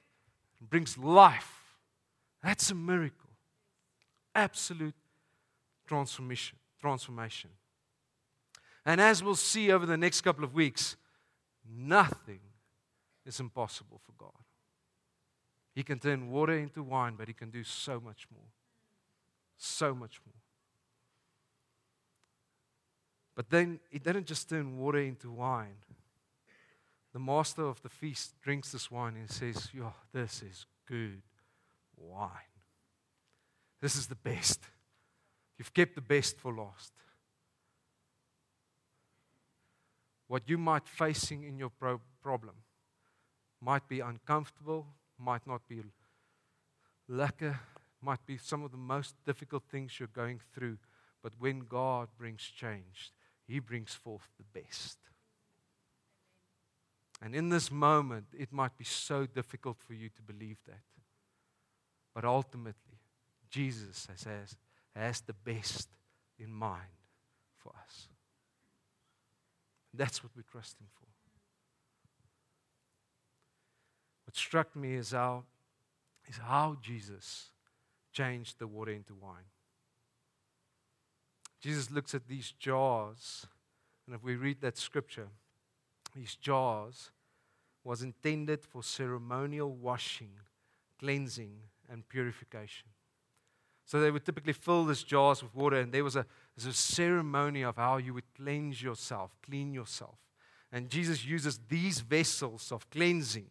and 0.60 0.70
brings 0.70 0.98
life. 0.98 1.78
That's 2.44 2.72
a 2.72 2.76
miracle. 2.76 3.30
Absolute 4.34 4.96
transformation. 5.86 6.58
Transformation. 6.82 7.52
And 8.90 9.00
as 9.00 9.22
we'll 9.22 9.36
see 9.36 9.72
over 9.72 9.86
the 9.86 9.98
next 9.98 10.22
couple 10.22 10.44
of 10.44 10.56
weeks, 10.56 10.98
nothing 11.72 12.40
is 13.24 13.40
impossible 13.40 14.02
for 14.04 14.14
God. 14.18 14.44
He 15.76 15.84
can 15.84 16.00
turn 16.00 16.32
water 16.32 16.54
into 16.54 16.82
wine, 16.82 17.14
but 17.16 17.28
He 17.28 17.36
can 17.36 17.52
do 17.52 17.64
so 17.64 18.00
much 18.00 18.26
more. 18.34 18.48
So 19.58 19.94
much 19.94 20.20
more. 20.26 20.42
But 23.36 23.52
then 23.52 23.80
He 23.92 24.00
didn't 24.00 24.26
just 24.26 24.50
turn 24.50 24.80
water 24.80 24.98
into 24.98 25.30
wine. 25.30 25.78
The 27.14 27.20
master 27.20 27.68
of 27.68 27.84
the 27.84 27.90
feast 27.90 28.42
drinks 28.42 28.72
this 28.72 28.90
wine 28.90 29.18
and 29.18 29.30
says, 29.30 29.70
Yo, 29.72 29.94
this 30.12 30.42
is 30.42 30.66
good 30.88 31.22
wine. 31.96 32.32
This 33.84 33.96
is 33.96 34.08
the 34.08 34.16
best. 34.16 34.62
You've 35.60 35.76
kept 35.76 35.94
the 35.94 36.02
best 36.02 36.40
for 36.40 36.52
last. 36.52 36.92
What 40.30 40.48
you 40.48 40.60
might 40.60 40.88
facing 40.88 41.44
in 41.44 41.58
your 41.58 41.72
pro- 41.72 42.00
problem 42.22 42.54
might 43.60 43.88
be 43.90 44.00
uncomfortable, 44.00 44.86
might 45.18 45.46
not 45.46 45.68
be 45.68 45.82
lekker, 47.10 47.58
might 48.00 48.24
be 48.28 48.38
some 48.38 48.64
of 48.64 48.70
the 48.72 48.78
most 48.78 49.16
difficult 49.26 49.64
things 49.64 50.00
you're 50.00 50.08
going 50.08 50.40
through. 50.54 50.78
But 51.24 51.34
when 51.40 51.62
God 51.62 52.10
brings 52.16 52.44
change, 52.44 53.12
He 53.48 53.60
brings 53.60 53.96
forth 53.96 54.30
the 54.38 54.62
best. 54.62 55.00
And 57.22 57.36
in 57.36 57.50
this 57.50 57.72
moment, 57.72 58.28
it 58.38 58.54
might 58.54 58.78
be 58.78 58.86
so 58.86 59.26
difficult 59.26 59.78
for 59.86 59.94
you 59.94 60.10
to 60.10 60.22
believe 60.22 60.58
that. 60.68 60.84
But 62.14 62.24
ultimately, 62.24 63.00
Jesus 63.50 64.08
has, 64.08 64.56
has 64.96 65.22
the 65.22 65.34
best 65.34 65.90
in 66.38 66.54
mind 66.54 67.00
for 67.58 67.74
us. 67.84 68.08
That's 69.94 70.24
what 70.24 70.32
we 70.36 70.44
trust 70.44 70.80
Him 70.80 70.88
for. 71.00 71.08
What 74.26 74.36
struck 74.36 74.76
me 74.76 74.94
is 74.96 75.12
how, 75.12 75.44
is 76.28 76.38
how 76.38 76.78
Jesus 76.82 77.50
changed 78.12 78.60
the 78.60 78.68
water 78.68 78.92
into 78.92 79.16
wine. 79.16 79.50
Jesus 81.62 81.92
looks 81.92 82.14
at 82.14 82.28
these 82.28 82.52
jars, 82.52 83.48
and 84.06 84.16
if 84.16 84.24
we 84.24 84.36
read 84.36 84.62
that 84.62 84.78
scripture, 84.78 85.28
these 86.16 86.36
jars 86.36 87.12
was 87.84 88.02
intended 88.02 88.64
for 88.64 88.84
ceremonial 88.84 89.72
washing, 89.72 90.32
cleansing, 91.00 91.54
and 91.90 92.08
purification. 92.08 92.88
So 93.86 94.00
they 94.00 94.12
would 94.12 94.26
typically 94.26 94.54
fill 94.54 94.86
these 94.86 95.04
jars 95.04 95.42
with 95.42 95.56
water, 95.56 95.78
and 95.78 95.92
there 95.92 96.04
was 96.04 96.16
a, 96.16 96.26
was 96.66 96.76
a 96.76 96.78
ceremony 96.78 97.62
of 97.62 97.78
how 97.78 97.98
you 97.98 98.14
would 98.14 98.34
cleanse 98.36 98.82
yourself, 98.82 99.36
clean 99.42 99.74
yourself. 99.74 100.18
And 100.72 100.90
Jesus 100.90 101.26
uses 101.26 101.60
these 101.70 102.02
vessels 102.02 102.72
of 102.72 102.90
cleansing 102.90 103.50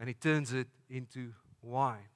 and 0.00 0.08
he 0.08 0.14
turns 0.14 0.52
it 0.52 0.66
into 0.90 1.32
wine. 1.62 2.08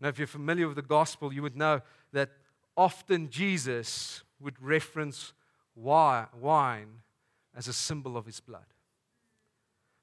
Now, 0.00 0.08
if 0.08 0.18
you're 0.18 0.26
familiar 0.26 0.66
with 0.66 0.76
the 0.76 0.82
gospel, 0.82 1.32
you 1.32 1.42
would 1.42 1.56
know 1.56 1.82
that 2.12 2.30
often 2.76 3.30
Jesus 3.30 4.22
would 4.40 4.60
reference 4.60 5.32
wine 5.74 7.02
as 7.56 7.68
a 7.68 7.72
symbol 7.72 8.16
of 8.16 8.26
his 8.26 8.40
blood. 8.40 8.66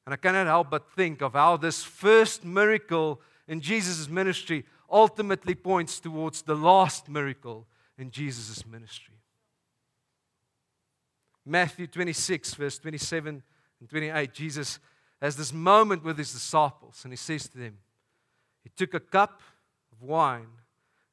And 0.05 0.13
I 0.13 0.17
cannot 0.17 0.47
help 0.47 0.69
but 0.69 0.89
think 0.91 1.21
of 1.21 1.33
how 1.33 1.57
this 1.57 1.83
first 1.83 2.43
miracle 2.43 3.21
in 3.47 3.59
Jesus' 3.59 4.09
ministry 4.09 4.65
ultimately 4.89 5.55
points 5.55 5.99
towards 5.99 6.41
the 6.41 6.55
last 6.55 7.09
miracle 7.09 7.67
in 7.97 8.11
Jesus' 8.11 8.65
ministry. 8.65 9.15
Matthew 11.45 11.87
26, 11.87 12.53
verse 12.53 12.79
27 12.79 13.43
and 13.79 13.89
28, 13.89 14.33
Jesus 14.33 14.79
has 15.21 15.35
this 15.35 15.53
moment 15.53 16.03
with 16.03 16.17
his 16.17 16.31
disciples, 16.31 17.01
and 17.03 17.11
he 17.11 17.17
says 17.17 17.47
to 17.49 17.57
them, 17.57 17.77
He 18.63 18.69
took 18.75 18.93
a 18.93 18.99
cup 18.99 19.41
of 19.91 20.01
wine, 20.01 20.47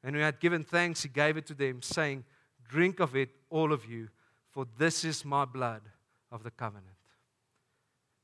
and 0.03 0.13
when 0.13 0.15
he 0.15 0.21
had 0.21 0.39
given 0.39 0.63
thanks, 0.63 1.03
he 1.03 1.09
gave 1.09 1.37
it 1.37 1.45
to 1.47 1.53
them, 1.53 1.81
saying, 1.81 2.23
Drink 2.67 2.99
of 2.99 3.15
it, 3.15 3.29
all 3.49 3.73
of 3.73 3.85
you, 3.85 4.09
for 4.49 4.65
this 4.77 5.03
is 5.03 5.25
my 5.25 5.45
blood 5.45 5.81
of 6.31 6.43
the 6.43 6.51
covenant, 6.51 6.87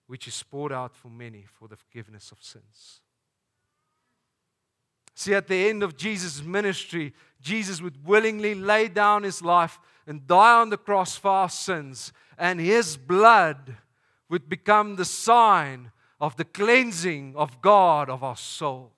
which 0.07 0.27
is 0.27 0.41
poured 0.43 0.71
out 0.71 0.95
for 0.95 1.09
many 1.09 1.45
for 1.59 1.67
the 1.67 1.75
forgiveness 1.75 2.31
of 2.31 2.41
sins. 2.41 3.01
See, 5.19 5.34
at 5.34 5.47
the 5.47 5.67
end 5.67 5.82
of 5.82 5.97
Jesus' 5.97 6.43
ministry, 6.43 7.12
Jesus 7.41 7.82
would 7.82 8.06
willingly 8.06 8.53
lay 8.53 8.88
down 8.88 9.23
his 9.23 9.41
life 9.41 9.80
and 10.06 10.27
die 10.27 10.62
on 10.62 10.69
the 10.69 10.77
cross 10.77 11.17
for 11.17 11.32
our 11.32 11.49
sins, 11.49 12.13
and 12.38 12.60
his 12.60 12.97
blood 12.97 13.77
would 14.30 14.47
become 14.47 14.95
the 14.95 15.06
sign 15.06 15.89
of 16.21 16.36
the 16.38 16.45
cleansing 16.45 17.34
of 17.36 17.63
God 17.63 18.12
of 18.12 18.23
our 18.23 18.36
soul. 18.36 18.91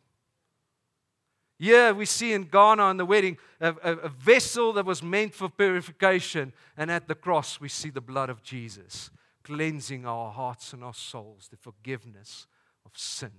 Here 1.58 1.94
we 1.94 2.06
see 2.06 2.34
in 2.34 2.48
Cana 2.48 2.90
in 2.90 2.98
the 2.98 3.06
wedding 3.06 3.38
a, 3.62 3.70
a, 3.82 3.94
a, 4.00 4.10
vessel 4.10 4.74
that 4.74 4.86
was 4.86 5.02
meant 5.02 5.34
for 5.34 5.48
purification, 5.48 6.52
and 6.76 6.92
at 6.92 7.08
the 7.08 7.16
cross 7.16 7.62
we 7.62 7.70
see 7.70 7.92
the 7.92 8.02
blood 8.02 8.30
of 8.30 8.44
Jesus 8.44 9.10
cleansing 9.46 10.06
our 10.06 10.32
hearts 10.32 10.74
and 10.74 10.84
our 10.84 10.94
souls, 10.94 11.48
the 11.50 11.56
forgiveness 11.56 12.46
of 12.86 12.92
sin. 12.94 13.32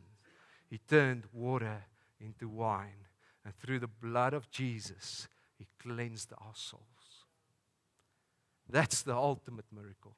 He 0.71 0.79
turned 0.79 1.25
water 1.31 1.85
into 2.21 2.49
wine. 2.49 3.07
And 3.45 3.55
through 3.57 3.79
the 3.79 3.89
blood 3.89 4.35
of 4.35 4.51
Jesus, 4.51 5.29
He 5.59 5.67
cleansed 5.83 6.33
our 6.33 6.55
souls. 6.55 6.85
That's 8.69 9.03
the 9.03 9.17
ultimate 9.17 9.67
miracle. 9.75 10.17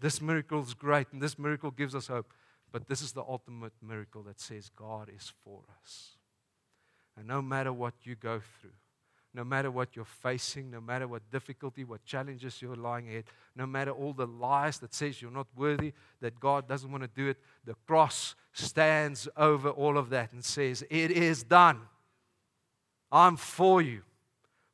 This 0.00 0.20
miracle 0.20 0.60
is 0.60 0.74
great, 0.74 1.06
and 1.12 1.22
this 1.22 1.38
miracle 1.38 1.70
gives 1.70 1.94
us 1.94 2.08
hope. 2.08 2.32
But 2.72 2.88
this 2.88 3.00
is 3.00 3.12
the 3.12 3.22
ultimate 3.22 3.72
miracle 3.80 4.22
that 4.24 4.40
says 4.40 4.68
God 4.68 5.08
is 5.14 5.32
for 5.44 5.62
us. 5.80 6.16
And 7.16 7.28
no 7.28 7.40
matter 7.40 7.72
what 7.72 7.94
you 8.02 8.16
go 8.16 8.40
through, 8.60 8.70
no 9.34 9.42
matter 9.42 9.70
what 9.70 9.96
you're 9.96 10.04
facing, 10.04 10.70
no 10.70 10.80
matter 10.80 11.08
what 11.08 11.28
difficulty, 11.30 11.82
what 11.82 12.04
challenges 12.04 12.62
you're 12.62 12.76
lying 12.76 13.08
ahead, 13.08 13.24
no 13.56 13.66
matter 13.66 13.90
all 13.90 14.12
the 14.12 14.26
lies 14.26 14.78
that 14.78 14.94
says 14.94 15.20
you're 15.20 15.30
not 15.30 15.48
worthy, 15.56 15.92
that 16.20 16.38
God 16.38 16.68
doesn't 16.68 16.90
want 16.90 17.02
to 17.02 17.08
do 17.08 17.28
it, 17.28 17.38
the 17.64 17.74
cross 17.86 18.36
stands 18.52 19.28
over 19.36 19.68
all 19.68 19.98
of 19.98 20.10
that 20.10 20.32
and 20.32 20.44
says, 20.44 20.84
It 20.88 21.10
is 21.10 21.42
done. 21.42 21.80
I'm 23.10 23.36
for 23.36 23.82
you. 23.82 24.02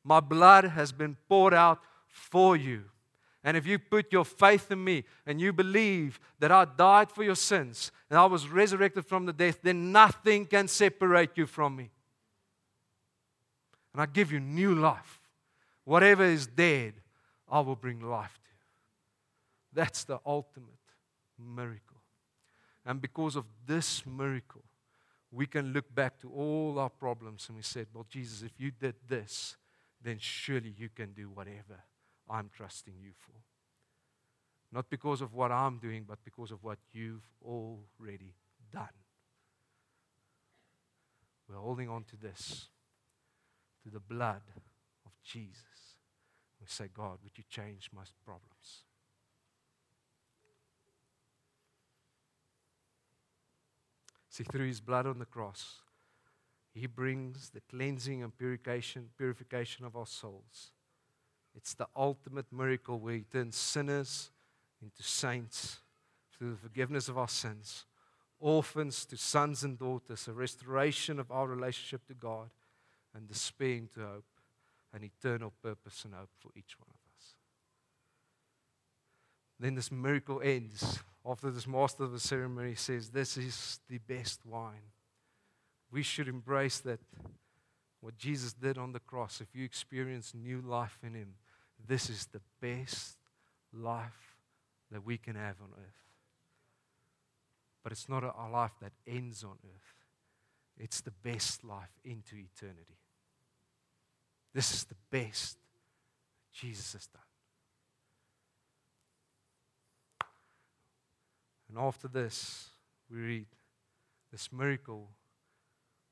My 0.03 0.19
blood 0.19 0.63
has 0.65 0.91
been 0.91 1.17
poured 1.27 1.53
out 1.53 1.79
for 2.07 2.55
you. 2.55 2.83
And 3.43 3.57
if 3.57 3.65
you 3.65 3.79
put 3.79 4.13
your 4.13 4.25
faith 4.25 4.71
in 4.71 4.83
me 4.83 5.03
and 5.25 5.41
you 5.41 5.51
believe 5.51 6.19
that 6.39 6.51
I 6.51 6.65
died 6.65 7.09
for 7.11 7.23
your 7.23 7.35
sins 7.35 7.91
and 8.09 8.19
I 8.19 8.25
was 8.25 8.47
resurrected 8.47 9.05
from 9.05 9.25
the 9.25 9.33
death, 9.33 9.59
then 9.63 9.91
nothing 9.91 10.45
can 10.45 10.67
separate 10.67 11.31
you 11.35 11.47
from 11.47 11.75
me. 11.75 11.89
And 13.93 14.01
I 14.01 14.05
give 14.05 14.31
you 14.31 14.39
new 14.39 14.75
life. 14.75 15.19
Whatever 15.83 16.23
is 16.23 16.47
dead, 16.47 16.93
I 17.49 17.59
will 17.59 17.75
bring 17.75 18.01
life 18.01 18.39
to. 18.45 18.51
That's 19.73 20.03
the 20.03 20.19
ultimate 20.25 20.69
miracle. 21.37 22.01
And 22.85 23.01
because 23.01 23.35
of 23.35 23.45
this 23.65 24.05
miracle, 24.05 24.63
we 25.31 25.45
can 25.45 25.73
look 25.73 25.93
back 25.93 26.19
to 26.19 26.29
all 26.29 26.77
our 26.79 26.89
problems 26.89 27.45
and 27.47 27.57
we 27.57 27.63
said, 27.63 27.87
Well, 27.93 28.05
Jesus, 28.09 28.41
if 28.41 28.51
you 28.57 28.71
did 28.71 28.95
this, 29.07 29.55
then 30.03 30.17
surely 30.19 30.73
you 30.77 30.89
can 30.89 31.13
do 31.13 31.29
whatever 31.29 31.83
I'm 32.29 32.49
trusting 32.55 32.95
you 32.99 33.11
for. 33.17 33.35
Not 34.71 34.89
because 34.89 35.21
of 35.21 35.33
what 35.33 35.51
I'm 35.51 35.77
doing, 35.77 36.05
but 36.07 36.19
because 36.23 36.51
of 36.51 36.63
what 36.63 36.79
you've 36.91 37.27
already 37.45 38.33
done. 38.71 38.87
We're 41.47 41.57
holding 41.57 41.89
on 41.89 42.05
to 42.05 42.15
this, 42.15 42.69
to 43.83 43.89
the 43.89 43.99
blood 43.99 44.41
of 45.05 45.11
Jesus. 45.23 45.97
We 46.59 46.67
say, 46.67 46.89
God, 46.93 47.19
would 47.23 47.37
you 47.37 47.43
change 47.49 47.89
my 47.93 48.03
problems? 48.23 48.83
See, 54.29 54.43
through 54.43 54.67
his 54.67 54.79
blood 54.79 55.07
on 55.07 55.19
the 55.19 55.25
cross, 55.25 55.81
he 56.73 56.87
brings 56.87 57.49
the 57.49 57.61
cleansing 57.69 58.23
and 58.23 58.37
purification, 58.37 59.09
purification 59.17 59.85
of 59.85 59.97
our 59.97 60.05
souls. 60.05 60.71
It's 61.53 61.73
the 61.73 61.87
ultimate 61.95 62.45
miracle 62.51 62.97
where 62.99 63.15
he 63.15 63.23
turns 63.23 63.57
sinners 63.57 64.29
into 64.81 65.03
saints 65.03 65.79
through 66.31 66.51
the 66.51 66.57
forgiveness 66.57 67.09
of 67.09 67.17
our 67.17 67.27
sins, 67.27 67.85
orphans 68.39 69.05
to 69.05 69.17
sons 69.17 69.63
and 69.63 69.77
daughters, 69.77 70.27
a 70.29 70.33
restoration 70.33 71.19
of 71.19 71.29
our 71.29 71.47
relationship 71.47 72.07
to 72.07 72.13
God, 72.13 72.49
and 73.15 73.27
despair 73.27 73.73
into 73.73 73.99
hope, 73.99 74.25
an 74.93 75.03
eternal 75.03 75.53
purpose 75.61 76.03
and 76.05 76.13
hope 76.13 76.29
for 76.39 76.49
each 76.55 76.75
one 76.79 76.89
of 76.89 76.95
us. 77.17 77.33
Then 79.59 79.75
this 79.75 79.91
miracle 79.91 80.41
ends 80.43 80.99
after 81.25 81.51
this 81.51 81.67
master 81.67 82.03
of 82.03 82.11
the 82.11 82.19
ceremony 82.19 82.75
says, 82.75 83.09
This 83.09 83.37
is 83.37 83.79
the 83.87 83.99
best 83.99 84.45
wine. 84.45 84.91
We 85.91 86.03
should 86.03 86.27
embrace 86.27 86.79
that. 86.79 86.99
What 87.99 88.17
Jesus 88.17 88.53
did 88.53 88.79
on 88.79 88.93
the 88.93 88.99
cross, 88.99 89.41
if 89.41 89.53
you 89.53 89.63
experience 89.63 90.33
new 90.33 90.61
life 90.61 90.97
in 91.03 91.13
Him, 91.13 91.35
this 91.87 92.09
is 92.09 92.25
the 92.25 92.41
best 92.59 93.17
life 93.71 94.35
that 94.91 95.05
we 95.05 95.17
can 95.17 95.35
have 95.35 95.57
on 95.61 95.69
earth. 95.73 96.01
But 97.83 97.91
it's 97.91 98.09
not 98.09 98.23
a 98.23 98.49
life 98.51 98.73
that 98.81 98.93
ends 99.05 99.43
on 99.43 99.57
earth, 99.63 99.95
it's 100.79 101.01
the 101.01 101.11
best 101.11 101.63
life 101.63 101.91
into 102.03 102.35
eternity. 102.35 102.97
This 104.53 104.73
is 104.73 104.83
the 104.83 104.95
best 105.09 105.57
Jesus 106.53 106.93
has 106.93 107.07
done. 107.07 107.21
And 111.69 111.77
after 111.77 112.07
this, 112.07 112.69
we 113.09 113.17
read 113.19 113.45
this 114.31 114.51
miracle 114.51 115.09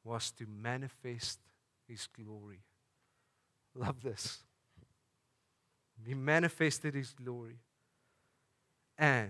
was 0.04 0.32
to 0.32 0.46
manifest 0.48 1.40
his 1.88 2.08
glory. 2.08 2.62
Love 3.76 4.02
this. 4.02 4.40
He 6.06 6.14
manifested 6.14 6.96
his 6.96 7.12
glory, 7.12 7.60
and 8.98 9.30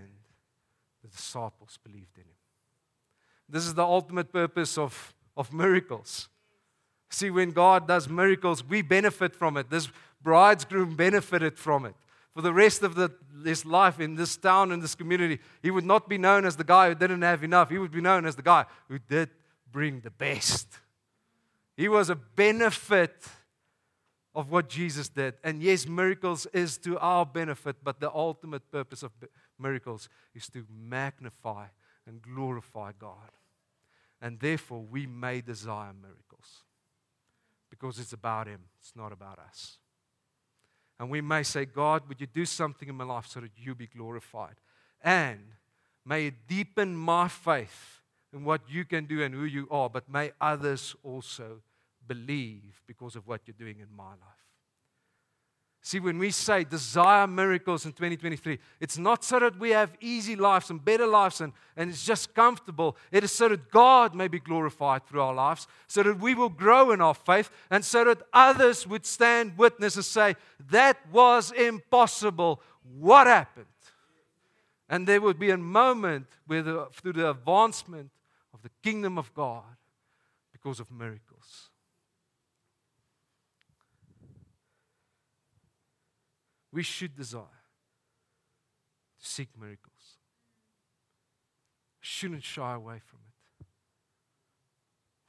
the 1.02 1.08
disciples 1.08 1.78
believed 1.82 2.16
in 2.16 2.22
him. 2.22 2.36
This 3.48 3.66
is 3.66 3.74
the 3.74 3.84
ultimate 3.84 4.32
purpose 4.32 4.78
of, 4.78 5.14
of 5.36 5.52
miracles. 5.52 6.28
See, 7.10 7.30
when 7.30 7.50
God 7.50 7.86
does 7.86 8.08
miracles, 8.08 8.64
we 8.64 8.82
benefit 8.82 9.34
from 9.34 9.56
it. 9.56 9.68
This 9.68 9.88
bridegroom 10.22 10.96
benefited 10.96 11.58
from 11.58 11.84
it 11.84 11.94
for 12.34 12.42
the 12.42 12.52
rest 12.52 12.82
of 12.82 12.94
the, 12.94 13.10
his 13.44 13.66
life 13.66 14.00
in 14.00 14.14
this 14.14 14.36
town, 14.36 14.72
in 14.72 14.80
this 14.80 14.94
community, 14.94 15.40
he 15.62 15.70
would 15.70 15.84
not 15.84 16.08
be 16.08 16.18
known 16.18 16.44
as 16.44 16.56
the 16.56 16.64
guy 16.64 16.88
who 16.88 16.94
didn't 16.94 17.22
have 17.22 17.42
enough. 17.42 17.70
He 17.70 17.78
would 17.78 17.90
be 17.90 18.00
known 18.00 18.24
as 18.24 18.36
the 18.36 18.42
guy 18.42 18.66
who 18.88 18.98
did 18.98 19.30
bring 19.70 20.00
the 20.00 20.10
best. 20.10 20.68
He 21.76 21.88
was 21.88 22.08
a 22.08 22.14
benefit 22.14 23.26
of 24.34 24.50
what 24.50 24.68
Jesus 24.68 25.08
did. 25.08 25.34
And 25.42 25.62
yes, 25.62 25.86
miracles 25.86 26.46
is 26.52 26.78
to 26.78 26.98
our 26.98 27.26
benefit, 27.26 27.76
but 27.82 27.98
the 28.00 28.12
ultimate 28.12 28.70
purpose 28.70 29.02
of 29.02 29.10
miracles 29.58 30.08
is 30.34 30.48
to 30.50 30.64
magnify 30.70 31.66
and 32.06 32.22
glorify 32.22 32.92
God. 32.98 33.30
And 34.22 34.38
therefore, 34.38 34.84
we 34.88 35.06
may 35.06 35.40
desire 35.40 35.92
miracles 35.92 36.29
because 37.80 37.98
it's 37.98 38.12
about 38.12 38.46
Him, 38.46 38.60
it's 38.78 38.92
not 38.94 39.12
about 39.12 39.38
us. 39.38 39.78
And 40.98 41.08
we 41.08 41.22
may 41.22 41.42
say, 41.42 41.64
God, 41.64 42.02
would 42.08 42.20
you 42.20 42.26
do 42.26 42.44
something 42.44 42.88
in 42.88 42.94
my 42.94 43.04
life 43.04 43.26
so 43.26 43.40
that 43.40 43.52
you 43.56 43.74
be 43.74 43.86
glorified? 43.86 44.56
And 45.02 45.40
may 46.04 46.26
it 46.26 46.46
deepen 46.46 46.94
my 46.94 47.28
faith 47.28 48.02
in 48.34 48.44
what 48.44 48.60
you 48.68 48.84
can 48.84 49.06
do 49.06 49.22
and 49.22 49.34
who 49.34 49.44
you 49.44 49.66
are, 49.70 49.88
but 49.88 50.10
may 50.10 50.32
others 50.40 50.94
also 51.02 51.62
believe 52.06 52.82
because 52.86 53.16
of 53.16 53.26
what 53.26 53.40
you're 53.46 53.54
doing 53.58 53.78
in 53.80 53.96
my 53.96 54.10
life. 54.10 54.49
See, 55.82 55.98
when 55.98 56.18
we 56.18 56.30
say 56.30 56.64
desire 56.64 57.26
miracles 57.26 57.86
in 57.86 57.92
2023, 57.92 58.58
it's 58.80 58.98
not 58.98 59.24
so 59.24 59.38
that 59.38 59.58
we 59.58 59.70
have 59.70 59.96
easy 60.00 60.36
lives 60.36 60.68
and 60.68 60.84
better 60.84 61.06
lives 61.06 61.40
and, 61.40 61.54
and 61.74 61.88
it's 61.88 62.04
just 62.04 62.34
comfortable. 62.34 62.98
It 63.10 63.24
is 63.24 63.32
so 63.32 63.48
that 63.48 63.70
God 63.70 64.14
may 64.14 64.28
be 64.28 64.40
glorified 64.40 65.06
through 65.06 65.22
our 65.22 65.32
lives, 65.32 65.66
so 65.86 66.02
that 66.02 66.20
we 66.20 66.34
will 66.34 66.50
grow 66.50 66.90
in 66.90 67.00
our 67.00 67.14
faith, 67.14 67.50
and 67.70 67.82
so 67.82 68.04
that 68.04 68.20
others 68.34 68.86
would 68.86 69.06
stand 69.06 69.56
witness 69.56 69.96
and 69.96 70.04
say, 70.04 70.36
That 70.68 70.98
was 71.10 71.50
impossible. 71.52 72.60
What 72.98 73.26
happened? 73.26 73.66
And 74.90 75.06
there 75.06 75.20
would 75.20 75.38
be 75.38 75.50
a 75.50 75.56
moment 75.56 76.26
where, 76.46 76.62
the, 76.62 76.88
through 76.92 77.14
the 77.14 77.30
advancement 77.30 78.10
of 78.52 78.60
the 78.60 78.70
kingdom 78.82 79.16
of 79.16 79.32
God, 79.32 79.64
because 80.52 80.78
of 80.78 80.90
miracles, 80.90 81.69
we 86.72 86.82
should 86.82 87.16
desire 87.16 87.42
to 89.20 89.26
seek 89.26 89.48
miracles. 89.58 90.18
Shouldn't 92.00 92.44
shy 92.44 92.74
away 92.74 93.00
from 93.04 93.20
it. 93.26 93.66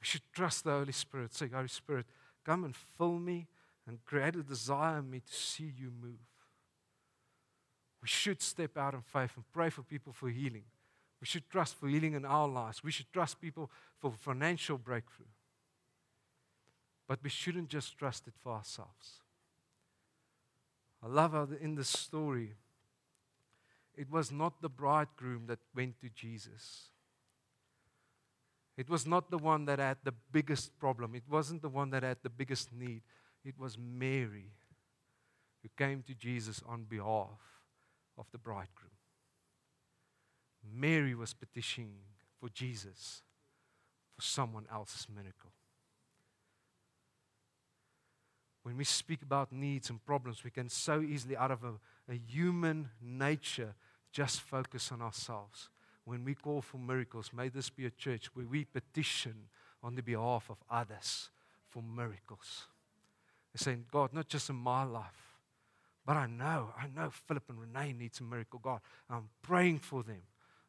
We 0.00 0.06
should 0.06 0.22
trust 0.32 0.64
the 0.64 0.70
Holy 0.70 0.92
Spirit. 0.92 1.34
Say, 1.34 1.48
Holy 1.52 1.68
Spirit, 1.68 2.06
come 2.44 2.64
and 2.64 2.74
fill 2.74 3.18
me 3.18 3.46
and 3.86 4.04
create 4.04 4.36
a 4.36 4.42
desire 4.42 4.98
in 4.98 5.10
me 5.10 5.20
to 5.20 5.32
see 5.32 5.72
you 5.76 5.92
move. 6.00 6.18
We 8.00 8.08
should 8.08 8.42
step 8.42 8.76
out 8.76 8.94
in 8.94 9.02
faith 9.02 9.32
and 9.36 9.44
pray 9.52 9.70
for 9.70 9.82
people 9.82 10.12
for 10.12 10.28
healing. 10.28 10.64
We 11.20 11.26
should 11.26 11.48
trust 11.48 11.76
for 11.78 11.86
healing 11.86 12.14
in 12.14 12.24
our 12.24 12.48
lives. 12.48 12.82
We 12.82 12.90
should 12.90 13.12
trust 13.12 13.40
people 13.40 13.70
for 14.00 14.10
financial 14.10 14.76
breakthrough. 14.76 15.26
But 17.06 17.20
we 17.22 17.30
shouldn't 17.30 17.68
just 17.68 17.96
trust 17.96 18.26
it 18.26 18.34
for 18.42 18.52
ourselves. 18.52 19.21
I 21.02 21.08
love 21.08 21.32
how 21.32 21.48
in 21.60 21.74
the 21.74 21.84
story, 21.84 22.54
it 23.96 24.10
was 24.10 24.30
not 24.30 24.62
the 24.62 24.68
bridegroom 24.68 25.46
that 25.46 25.58
went 25.74 26.00
to 26.00 26.08
Jesus. 26.08 26.90
It 28.76 28.88
was 28.88 29.06
not 29.06 29.30
the 29.30 29.38
one 29.38 29.66
that 29.66 29.78
had 29.78 29.98
the 30.04 30.14
biggest 30.30 30.78
problem. 30.78 31.14
It 31.14 31.24
wasn't 31.28 31.62
the 31.62 31.68
one 31.68 31.90
that 31.90 32.02
had 32.02 32.18
the 32.22 32.30
biggest 32.30 32.72
need. 32.72 33.02
It 33.44 33.58
was 33.58 33.76
Mary 33.76 34.52
who 35.62 35.68
came 35.76 36.02
to 36.02 36.14
Jesus 36.14 36.62
on 36.66 36.84
behalf 36.84 37.38
of 38.16 38.26
the 38.32 38.38
bridegroom. 38.38 38.90
Mary 40.74 41.14
was 41.14 41.34
petitioning 41.34 42.02
for 42.40 42.48
Jesus 42.48 43.22
for 44.14 44.22
someone 44.22 44.66
else's 44.72 45.06
miracle. 45.12 45.50
When 48.62 48.76
we 48.76 48.84
speak 48.84 49.22
about 49.22 49.52
needs 49.52 49.90
and 49.90 50.04
problems, 50.04 50.44
we 50.44 50.50
can 50.50 50.68
so 50.68 51.00
easily, 51.00 51.36
out 51.36 51.50
of 51.50 51.64
a, 51.64 51.72
a, 52.10 52.14
human 52.14 52.88
nature, 53.00 53.74
just 54.12 54.40
focus 54.40 54.92
on 54.92 55.02
ourselves. 55.02 55.68
When 56.04 56.24
we 56.24 56.34
call 56.34 56.62
for 56.62 56.78
miracles, 56.78 57.30
may 57.34 57.48
this 57.48 57.70
be 57.70 57.86
a 57.86 57.90
church 57.90 58.26
where 58.34 58.46
we 58.46 58.64
petition 58.64 59.48
on 59.82 59.94
the 59.94 60.02
behalf 60.02 60.48
of 60.48 60.58
others 60.70 61.30
for 61.68 61.82
miracles. 61.82 62.66
They're 63.52 63.64
saying, 63.64 63.86
God, 63.90 64.12
not 64.12 64.28
just 64.28 64.48
in 64.48 64.56
my 64.56 64.84
life, 64.84 65.38
but 66.06 66.16
I 66.16 66.26
know, 66.26 66.72
I 66.76 66.86
know 66.94 67.10
Philip 67.10 67.44
and 67.48 67.60
Renee 67.60 67.92
need 67.92 68.14
some 68.14 68.30
miracle. 68.30 68.60
God, 68.62 68.80
I'm 69.08 69.28
praying 69.42 69.78
for 69.78 70.02
them. 70.02 70.22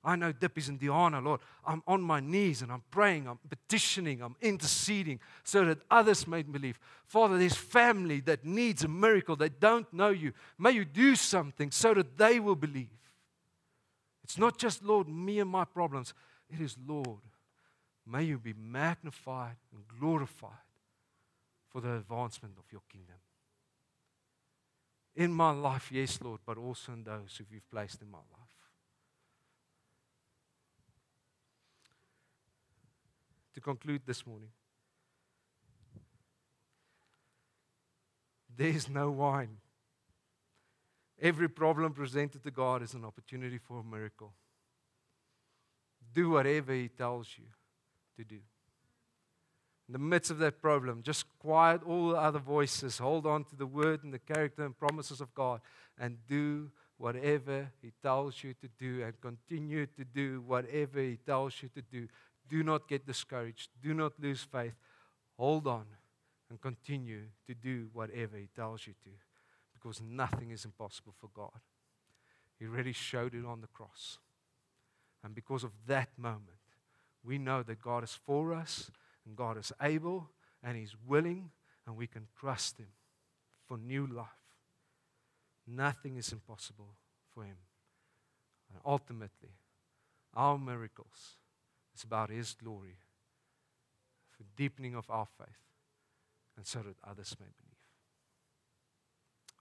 I 0.03 0.17
know 0.17 0.33
Dippies 0.33 0.67
and 0.67 0.79
Diana, 0.79 1.21
Lord. 1.21 1.39
I'm 1.65 1.81
on 1.87 2.01
my 2.01 2.19
knees 2.19 2.61
and 2.61 2.71
I'm 2.71 2.83
praying, 2.91 3.27
I'm 3.27 3.39
petitioning, 3.49 4.21
I'm 4.21 4.35
interceding 4.41 5.19
so 5.43 5.63
that 5.65 5.79
others 5.89 6.27
may 6.27 6.43
believe. 6.43 6.77
Father, 7.05 7.37
there's 7.37 7.55
family 7.55 8.19
that 8.21 8.43
needs 8.43 8.83
a 8.83 8.89
miracle. 8.89 9.37
They 9.37 9.49
don't 9.49 9.91
know 9.93 10.09
you. 10.09 10.33
May 10.57 10.71
you 10.71 10.83
do 10.83 11.15
something 11.15 11.71
so 11.71 11.93
that 11.93 12.17
they 12.17 12.41
will 12.41 12.55
believe. 12.55 12.89
It's 14.23 14.37
not 14.37 14.57
just, 14.57 14.83
Lord, 14.83 15.07
me 15.07 15.39
and 15.39 15.49
my 15.49 15.63
problems. 15.63 16.13
It 16.49 16.59
is, 16.59 16.75
Lord, 16.85 17.21
may 18.05 18.23
you 18.23 18.37
be 18.37 18.53
magnified 18.53 19.55
and 19.73 19.83
glorified 19.99 20.51
for 21.69 21.79
the 21.81 21.95
advancement 21.95 22.55
of 22.57 22.65
your 22.71 22.81
kingdom. 22.91 23.15
In 25.15 25.31
my 25.31 25.51
life, 25.51 25.91
yes, 25.91 26.19
Lord, 26.21 26.41
but 26.45 26.57
also 26.57 26.91
in 26.91 27.03
those 27.03 27.37
who 27.37 27.45
you've 27.49 27.69
placed 27.69 28.01
in 28.01 28.11
my 28.11 28.17
life. 28.17 28.42
To 33.53 33.61
conclude 33.61 34.01
this 34.05 34.25
morning. 34.25 34.49
There 38.55 38.67
is 38.67 38.89
no 38.89 39.09
wine. 39.09 39.57
Every 41.21 41.47
problem 41.47 41.93
presented 41.93 42.43
to 42.43 42.51
God 42.51 42.83
is 42.83 42.93
an 42.93 43.05
opportunity 43.05 43.57
for 43.57 43.79
a 43.79 43.83
miracle. 43.83 44.33
Do 46.13 46.31
whatever 46.31 46.73
He 46.73 46.89
tells 46.89 47.29
you 47.37 47.45
to 48.17 48.23
do. 48.23 48.39
In 49.87 49.93
the 49.93 49.99
midst 49.99 50.31
of 50.31 50.37
that 50.39 50.61
problem, 50.61 51.01
just 51.03 51.25
quiet 51.39 51.81
all 51.85 52.09
the 52.09 52.15
other 52.15 52.39
voices, 52.39 52.97
hold 52.97 53.25
on 53.25 53.43
to 53.45 53.55
the 53.55 53.65
word 53.65 54.03
and 54.03 54.13
the 54.13 54.19
character 54.19 54.65
and 54.65 54.77
promises 54.77 55.19
of 55.19 55.33
God, 55.33 55.61
and 55.99 56.17
do 56.27 56.71
whatever 56.97 57.71
He 57.81 57.91
tells 58.01 58.43
you 58.43 58.53
to 58.53 58.67
do, 58.79 59.03
and 59.03 59.19
continue 59.19 59.85
to 59.87 60.05
do 60.05 60.41
whatever 60.45 60.99
He 60.99 61.17
tells 61.17 61.61
you 61.61 61.69
to 61.69 61.81
do. 61.81 62.07
Do 62.49 62.63
not 62.63 62.87
get 62.87 63.05
discouraged. 63.05 63.69
Do 63.81 63.93
not 63.93 64.13
lose 64.19 64.43
faith. 64.43 64.75
Hold 65.37 65.67
on 65.67 65.85
and 66.49 66.61
continue 66.61 67.23
to 67.47 67.53
do 67.53 67.89
whatever 67.93 68.37
He 68.37 68.47
tells 68.55 68.85
you 68.85 68.93
to 69.03 69.09
because 69.73 70.01
nothing 70.01 70.51
is 70.51 70.65
impossible 70.65 71.13
for 71.19 71.29
God. 71.33 71.59
He 72.57 72.65
really 72.65 72.93
showed 72.93 73.33
it 73.33 73.45
on 73.45 73.61
the 73.61 73.67
cross. 73.67 74.19
And 75.23 75.35
because 75.35 75.63
of 75.63 75.71
that 75.87 76.09
moment, 76.17 76.59
we 77.23 77.37
know 77.37 77.63
that 77.63 77.81
God 77.81 78.03
is 78.03 78.17
for 78.25 78.53
us 78.53 78.91
and 79.25 79.35
God 79.35 79.57
is 79.57 79.71
able 79.81 80.29
and 80.63 80.77
He's 80.77 80.95
willing 81.05 81.51
and 81.85 81.97
we 81.97 82.07
can 82.07 82.27
trust 82.39 82.77
Him 82.77 82.87
for 83.67 83.77
new 83.77 84.07
life. 84.07 84.27
Nothing 85.67 86.17
is 86.17 86.31
impossible 86.31 86.95
for 87.33 87.43
Him. 87.43 87.57
And 88.69 88.79
ultimately, 88.85 89.57
our 90.33 90.57
miracles 90.57 91.37
it's 91.93 92.03
about 92.03 92.29
His 92.29 92.53
glory, 92.53 92.97
for 94.31 94.43
deepening 94.55 94.95
of 94.95 95.09
our 95.09 95.27
faith, 95.37 95.47
and 96.57 96.65
so 96.65 96.79
that 96.79 96.95
others 97.07 97.35
may 97.39 97.45
believe. 97.45 97.73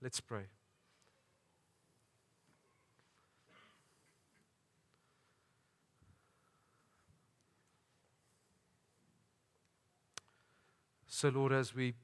Let's 0.00 0.20
pray. 0.20 0.46
So, 11.06 11.28
Lord, 11.28 11.52
as 11.52 11.72
we 11.72 11.94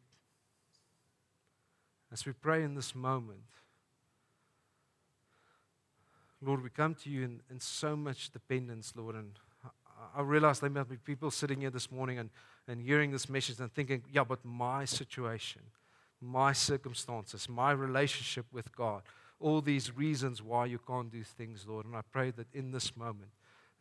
as 2.13 2.25
we 2.25 2.33
pray 2.33 2.63
in 2.63 2.75
this 2.75 2.95
moment, 2.95 3.49
Lord, 6.41 6.63
we 6.63 6.71
come 6.71 6.95
to 6.95 7.11
you 7.11 7.25
in, 7.25 7.41
in 7.51 7.59
so 7.59 7.97
much 7.97 8.31
dependence, 8.31 8.93
Lord, 8.95 9.17
and 9.17 9.33
I 10.17 10.23
realize 10.23 10.61
there 10.61 10.71
might 10.71 10.89
be 10.89 10.97
people 10.97 11.31
sitting 11.31 11.61
here 11.61 11.71
this 11.71 11.91
morning 11.91 12.19
and, 12.19 12.31
and 12.67 12.81
hearing 12.81 13.11
this 13.11 13.29
message 13.29 13.61
and 13.61 13.73
thinking, 13.73 14.03
yeah, 14.13 14.25
but 14.25 14.45
my 14.45 14.85
situation, 14.85 15.63
my 16.21 16.53
circumstances, 16.53 17.49
my 17.49 17.73
relationship 17.73 18.47
with 18.53 18.75
God, 18.75 19.03
all 19.41 19.61
these 19.61 19.97
reasons 19.97 20.43
why 20.43 20.67
you 20.67 20.79
can't 20.79 21.11
do 21.11 21.23
things, 21.23 21.67
Lord. 21.67 21.87
And 21.87 21.97
I 21.97 22.03
pray 22.13 22.31
that 22.33 22.47
in 22.53 22.73
this 22.73 22.97
moment, 22.97 23.31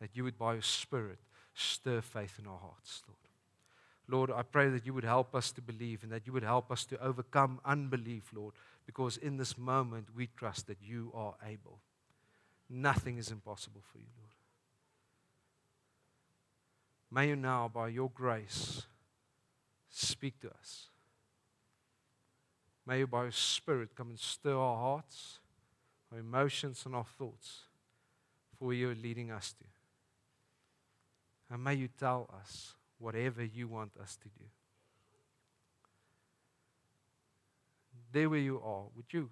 that 0.00 0.10
you 0.14 0.24
would, 0.24 0.38
by 0.38 0.54
your 0.54 0.62
Spirit, 0.62 1.18
stir 1.54 2.00
faith 2.00 2.38
in 2.38 2.46
our 2.46 2.58
hearts, 2.58 3.02
Lord. 3.06 3.18
Lord, 4.10 4.30
I 4.30 4.42
pray 4.42 4.70
that 4.70 4.86
you 4.86 4.94
would 4.94 5.04
help 5.04 5.34
us 5.34 5.52
to 5.52 5.60
believe 5.60 6.02
and 6.02 6.10
that 6.12 6.26
you 6.26 6.32
would 6.32 6.42
help 6.42 6.72
us 6.72 6.84
to 6.86 7.02
overcome 7.02 7.60
unbelief, 7.64 8.30
Lord, 8.34 8.54
because 8.86 9.18
in 9.18 9.36
this 9.36 9.58
moment 9.58 10.08
we 10.16 10.28
trust 10.34 10.66
that 10.68 10.78
you 10.80 11.12
are 11.14 11.34
able. 11.46 11.80
Nothing 12.70 13.18
is 13.18 13.30
impossible 13.30 13.82
for 13.92 13.98
you, 13.98 14.06
Lord. 14.16 14.37
May 17.10 17.28
you 17.28 17.36
now, 17.36 17.70
by 17.72 17.88
your 17.88 18.10
grace, 18.10 18.82
speak 19.88 20.40
to 20.40 20.50
us. 20.50 20.88
May 22.86 23.00
you, 23.00 23.06
by 23.06 23.22
your 23.22 23.32
Spirit, 23.32 23.90
come 23.96 24.10
and 24.10 24.18
stir 24.18 24.56
our 24.56 24.76
hearts, 24.76 25.38
our 26.12 26.18
emotions, 26.18 26.82
and 26.84 26.94
our 26.94 27.04
thoughts 27.04 27.62
for 28.58 28.74
you 28.74 28.90
are 28.90 28.94
leading 28.94 29.30
us 29.30 29.54
to. 29.58 29.64
And 31.50 31.62
may 31.62 31.74
you 31.74 31.88
tell 31.88 32.28
us 32.40 32.74
whatever 32.98 33.44
you 33.44 33.68
want 33.68 33.92
us 34.02 34.16
to 34.16 34.28
do. 34.28 34.44
There 38.12 38.28
where 38.28 38.38
you 38.38 38.60
are, 38.64 38.84
would 38.96 39.06
you 39.10 39.30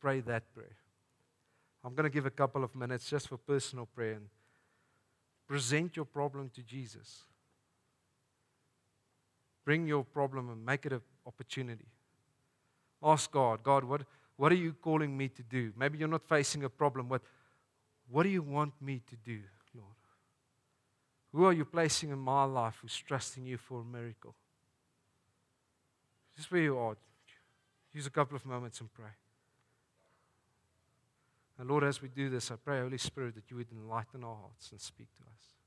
pray 0.00 0.20
that 0.20 0.52
prayer? 0.54 0.76
I'm 1.84 1.94
going 1.94 2.04
to 2.04 2.10
give 2.10 2.26
a 2.26 2.30
couple 2.30 2.64
of 2.64 2.74
minutes 2.74 3.08
just 3.08 3.28
for 3.28 3.36
personal 3.36 3.86
prayer. 3.86 4.18
Present 5.48 5.96
your 5.96 6.04
problem 6.04 6.50
to 6.54 6.62
Jesus. 6.62 7.22
Bring 9.64 9.86
your 9.86 10.04
problem 10.04 10.50
and 10.50 10.64
make 10.64 10.86
it 10.86 10.92
an 10.92 11.00
opportunity. 11.26 11.86
Ask 13.02 13.30
God, 13.30 13.62
God, 13.62 13.84
what, 13.84 14.02
what 14.36 14.52
are 14.52 14.56
you 14.56 14.74
calling 14.74 15.16
me 15.16 15.28
to 15.28 15.42
do? 15.42 15.72
Maybe 15.76 15.98
you're 15.98 16.08
not 16.08 16.28
facing 16.28 16.64
a 16.64 16.68
problem, 16.68 17.08
but 17.08 17.22
what 18.10 18.24
do 18.24 18.28
you 18.28 18.42
want 18.42 18.74
me 18.80 19.00
to 19.08 19.16
do, 19.16 19.40
Lord? 19.74 19.94
Who 21.32 21.44
are 21.44 21.52
you 21.52 21.64
placing 21.64 22.10
in 22.10 22.18
my 22.18 22.44
life 22.44 22.78
who's 22.80 22.96
trusting 22.96 23.44
you 23.44 23.56
for 23.58 23.80
a 23.80 23.84
miracle? 23.84 24.34
Just 26.36 26.50
where 26.50 26.62
you 26.62 26.78
are. 26.78 26.96
Use 27.92 28.06
a 28.06 28.10
couple 28.10 28.36
of 28.36 28.44
moments 28.44 28.80
and 28.80 28.92
pray. 28.92 29.10
And 31.58 31.68
Lord, 31.68 31.82
as 31.82 32.00
we 32.00 32.08
do 32.08 32.30
this, 32.30 32.50
I 32.50 32.56
pray, 32.56 32.80
Holy 32.80 32.98
Spirit, 32.98 33.34
that 33.34 33.50
you 33.50 33.56
would 33.56 33.72
enlighten 33.72 34.22
our 34.22 34.36
hearts 34.36 34.70
and 34.70 34.80
speak 34.80 35.08
to 35.16 35.24
us. 35.24 35.57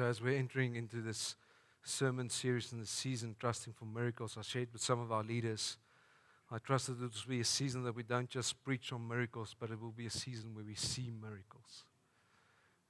So, 0.00 0.06
as 0.06 0.22
we're 0.22 0.38
entering 0.38 0.76
into 0.76 1.02
this 1.02 1.36
sermon 1.82 2.30
series 2.30 2.72
in 2.72 2.80
the 2.80 2.86
season, 2.86 3.36
trusting 3.38 3.74
for 3.74 3.84
miracles, 3.84 4.34
I 4.38 4.40
shared 4.40 4.72
with 4.72 4.80
some 4.80 4.98
of 4.98 5.12
our 5.12 5.22
leaders. 5.22 5.76
I 6.50 6.56
trust 6.56 6.86
that 6.86 7.04
it 7.04 7.12
will 7.12 7.28
be 7.28 7.40
a 7.40 7.44
season 7.44 7.82
that 7.82 7.94
we 7.94 8.02
don't 8.02 8.30
just 8.30 8.64
preach 8.64 8.94
on 8.94 9.06
miracles, 9.06 9.54
but 9.60 9.70
it 9.70 9.78
will 9.78 9.90
be 9.90 10.06
a 10.06 10.10
season 10.10 10.54
where 10.54 10.64
we 10.64 10.74
see 10.74 11.10
miracles. 11.20 11.84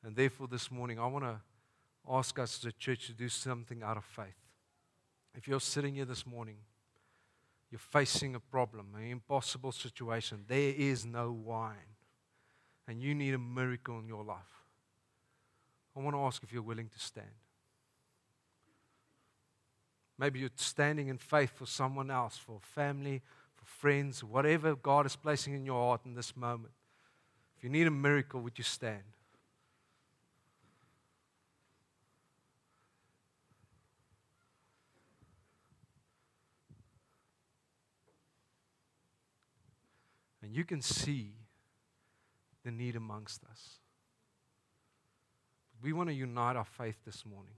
And 0.04 0.14
therefore, 0.14 0.46
this 0.46 0.70
morning, 0.70 1.00
I 1.00 1.06
want 1.08 1.24
to 1.24 1.40
ask 2.08 2.38
us 2.38 2.60
as 2.60 2.66
a 2.66 2.72
church 2.74 3.08
to 3.08 3.12
do 3.12 3.28
something 3.28 3.82
out 3.82 3.96
of 3.96 4.04
faith. 4.04 4.38
If 5.34 5.48
you're 5.48 5.58
sitting 5.58 5.96
here 5.96 6.04
this 6.04 6.24
morning 6.24 6.58
you're 7.72 7.80
facing 7.80 8.36
a 8.36 8.40
problem, 8.40 8.94
an 8.96 9.10
impossible 9.10 9.72
situation, 9.72 10.44
there 10.46 10.74
is 10.76 11.04
no 11.04 11.32
wine, 11.32 11.96
and 12.86 13.02
you 13.02 13.16
need 13.16 13.34
a 13.34 13.38
miracle 13.38 13.98
in 13.98 14.06
your 14.06 14.22
life, 14.22 14.59
I 16.00 16.02
want 16.02 16.16
to 16.16 16.20
ask 16.20 16.42
if 16.42 16.50
you're 16.50 16.62
willing 16.62 16.88
to 16.88 16.98
stand. 16.98 17.26
Maybe 20.16 20.38
you're 20.38 20.48
standing 20.56 21.08
in 21.08 21.18
faith 21.18 21.50
for 21.54 21.66
someone 21.66 22.10
else, 22.10 22.38
for 22.38 22.58
family, 22.62 23.20
for 23.54 23.66
friends, 23.66 24.24
whatever 24.24 24.74
God 24.74 25.04
is 25.04 25.14
placing 25.14 25.52
in 25.52 25.66
your 25.66 25.78
heart 25.78 26.00
in 26.06 26.14
this 26.14 26.34
moment. 26.34 26.72
If 27.58 27.64
you 27.64 27.68
need 27.68 27.86
a 27.86 27.90
miracle, 27.90 28.40
would 28.40 28.56
you 28.56 28.64
stand? 28.64 29.02
And 40.42 40.56
you 40.56 40.64
can 40.64 40.80
see 40.80 41.32
the 42.64 42.70
need 42.70 42.96
amongst 42.96 43.44
us. 43.44 43.80
We 45.82 45.92
want 45.92 46.08
to 46.08 46.14
unite 46.14 46.56
our 46.56 46.64
faith 46.64 46.96
this 47.06 47.24
morning. 47.24 47.54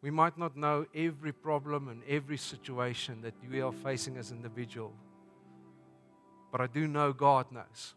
We 0.00 0.10
might 0.10 0.38
not 0.38 0.56
know 0.56 0.86
every 0.94 1.32
problem 1.32 1.88
and 1.88 2.02
every 2.08 2.36
situation 2.36 3.20
that 3.22 3.34
we 3.50 3.60
are 3.60 3.72
facing 3.72 4.16
as 4.16 4.30
individual, 4.30 4.92
but 6.52 6.60
I 6.60 6.68
do 6.68 6.86
know 6.86 7.12
God 7.12 7.50
knows. 7.50 7.94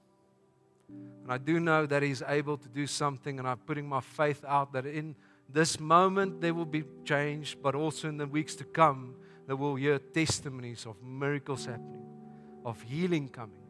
And 0.90 1.32
I 1.32 1.38
do 1.38 1.60
know 1.60 1.86
that 1.86 2.02
He's 2.02 2.24
able 2.28 2.58
to 2.58 2.68
do 2.68 2.88
something, 2.88 3.40
and 3.40 3.48
I'm 3.48 3.60
putting 3.60 3.88
my 3.88 4.02
faith 4.02 4.44
out 4.48 4.74
that 4.74 4.86
in 4.86 5.16
this 5.48 5.80
moment 5.80 6.42
there 6.42 6.54
will 6.54 6.66
be 6.66 6.84
change, 7.06 7.58
but 7.62 7.76
also 7.76 8.10
in 8.10 8.18
the 8.18 8.28
weeks 8.28 8.56
to 8.56 8.64
come, 8.64 9.16
that 9.48 9.56
we'll 9.56 9.76
hear 9.76 10.00
testimonies 10.00 10.86
of 10.86 11.02
miracles 11.04 11.66
happening, 11.66 12.06
of 12.66 12.82
healing 12.82 13.30
coming, 13.30 13.62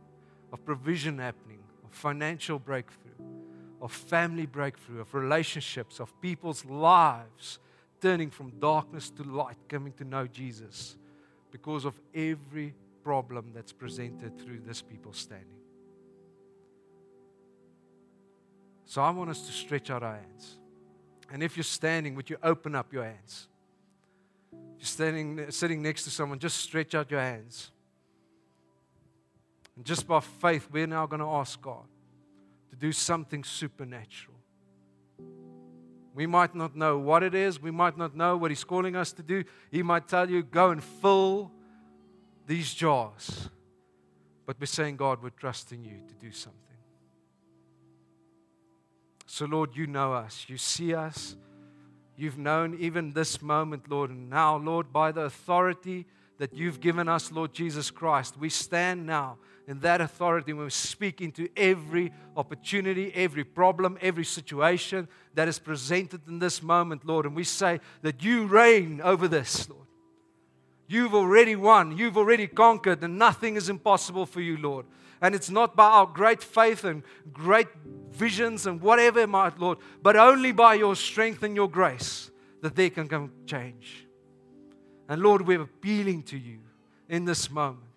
of 0.53 0.63
provision 0.63 1.19
happening, 1.19 1.59
of 1.83 1.91
financial 1.91 2.59
breakthrough, 2.59 3.10
of 3.81 3.91
family 3.91 4.45
breakthrough, 4.45 5.01
of 5.01 5.13
relationships, 5.13 5.99
of 5.99 6.21
people's 6.21 6.63
lives 6.65 7.59
turning 7.99 8.29
from 8.29 8.51
darkness 8.59 9.09
to 9.09 9.23
light, 9.23 9.57
coming 9.67 9.93
to 9.93 10.03
know 10.03 10.27
Jesus 10.27 10.95
because 11.51 11.85
of 11.85 11.99
every 12.13 12.73
problem 13.03 13.51
that's 13.53 13.71
presented 13.71 14.39
through 14.39 14.59
this 14.65 14.81
people 14.81 15.13
standing. 15.13 15.47
So 18.85 19.01
I 19.01 19.09
want 19.09 19.29
us 19.29 19.45
to 19.47 19.51
stretch 19.51 19.89
out 19.89 20.03
our 20.03 20.15
hands. 20.15 20.57
And 21.31 21.41
if 21.41 21.55
you're 21.55 21.63
standing, 21.63 22.13
would 22.15 22.29
you 22.29 22.37
open 22.43 22.75
up 22.75 22.91
your 22.91 23.03
hands? 23.03 23.47
If 24.51 24.57
you're 24.79 24.85
standing, 24.85 25.49
sitting 25.49 25.81
next 25.81 26.03
to 26.03 26.09
someone, 26.11 26.39
just 26.39 26.57
stretch 26.57 26.93
out 26.93 27.09
your 27.09 27.21
hands. 27.21 27.71
And 29.75 29.85
just 29.85 30.07
by 30.07 30.19
faith, 30.19 30.67
we're 30.71 30.87
now 30.87 31.05
going 31.07 31.21
to 31.21 31.27
ask 31.27 31.61
God 31.61 31.85
do 32.81 32.91
something 32.91 33.43
supernatural. 33.43 34.35
We 36.13 36.25
might 36.25 36.55
not 36.55 36.75
know 36.75 36.97
what 36.97 37.23
it 37.23 37.33
is. 37.33 37.61
We 37.61 37.71
might 37.71 37.97
not 37.97 38.17
know 38.17 38.35
what 38.35 38.51
He's 38.51 38.65
calling 38.65 38.95
us 38.97 39.13
to 39.13 39.23
do. 39.23 39.45
He 39.71 39.83
might 39.83 40.07
tell 40.07 40.29
you, 40.29 40.43
go 40.43 40.71
and 40.71 40.83
fill 40.83 41.51
these 42.47 42.73
jars. 42.73 43.49
But 44.45 44.57
we're 44.59 44.65
saying, 44.65 44.97
God, 44.97 45.23
we're 45.23 45.29
trusting 45.29 45.85
you 45.85 45.99
to 46.07 46.13
do 46.15 46.31
something. 46.31 46.59
So, 49.25 49.45
Lord, 49.45 49.75
you 49.75 49.87
know 49.87 50.13
us. 50.13 50.47
You 50.49 50.57
see 50.57 50.93
us. 50.93 51.37
You've 52.17 52.37
known 52.37 52.75
even 52.79 53.13
this 53.13 53.41
moment, 53.41 53.89
Lord. 53.89 54.09
And 54.09 54.29
now, 54.29 54.57
Lord, 54.57 54.91
by 54.91 55.13
the 55.13 55.21
authority 55.21 56.05
that 56.39 56.53
you've 56.53 56.81
given 56.81 57.07
us, 57.07 57.31
Lord 57.31 57.53
Jesus 57.53 57.91
Christ, 57.91 58.37
we 58.37 58.49
stand 58.49 59.05
now 59.05 59.37
in 59.67 59.79
that 59.81 60.01
authority 60.01 60.53
when 60.53 60.65
we 60.65 60.71
speak 60.71 61.21
into 61.21 61.47
every 61.55 62.11
opportunity, 62.35 63.11
every 63.13 63.43
problem, 63.43 63.97
every 64.01 64.25
situation 64.25 65.07
that 65.33 65.47
is 65.47 65.59
presented 65.59 66.27
in 66.27 66.39
this 66.39 66.61
moment, 66.61 67.05
Lord. 67.05 67.25
And 67.25 67.35
we 67.35 67.43
say 67.43 67.79
that 68.01 68.23
you 68.23 68.45
reign 68.45 69.01
over 69.01 69.27
this, 69.27 69.69
Lord. 69.69 69.87
You've 70.87 71.15
already 71.15 71.55
won, 71.55 71.97
you've 71.97 72.17
already 72.17 72.47
conquered, 72.47 73.03
and 73.03 73.17
nothing 73.17 73.55
is 73.55 73.69
impossible 73.69 74.25
for 74.25 74.41
you, 74.41 74.57
Lord. 74.57 74.85
And 75.21 75.35
it's 75.35 75.49
not 75.49 75.75
by 75.75 75.85
our 75.85 76.07
great 76.07 76.43
faith 76.43 76.83
and 76.83 77.03
great 77.31 77.67
visions 78.11 78.65
and 78.65 78.81
whatever, 78.81 79.25
my 79.27 79.51
Lord, 79.57 79.77
but 80.01 80.15
only 80.15 80.51
by 80.51 80.73
your 80.73 80.95
strength 80.95 81.43
and 81.43 81.55
your 81.55 81.69
grace 81.69 82.31
that 82.61 82.75
they 82.75 82.89
can 82.89 83.07
come 83.07 83.31
change. 83.45 84.07
And 85.07 85.21
Lord, 85.21 85.47
we're 85.47 85.61
appealing 85.61 86.23
to 86.23 86.37
you 86.37 86.59
in 87.07 87.25
this 87.25 87.49
moment 87.49 87.90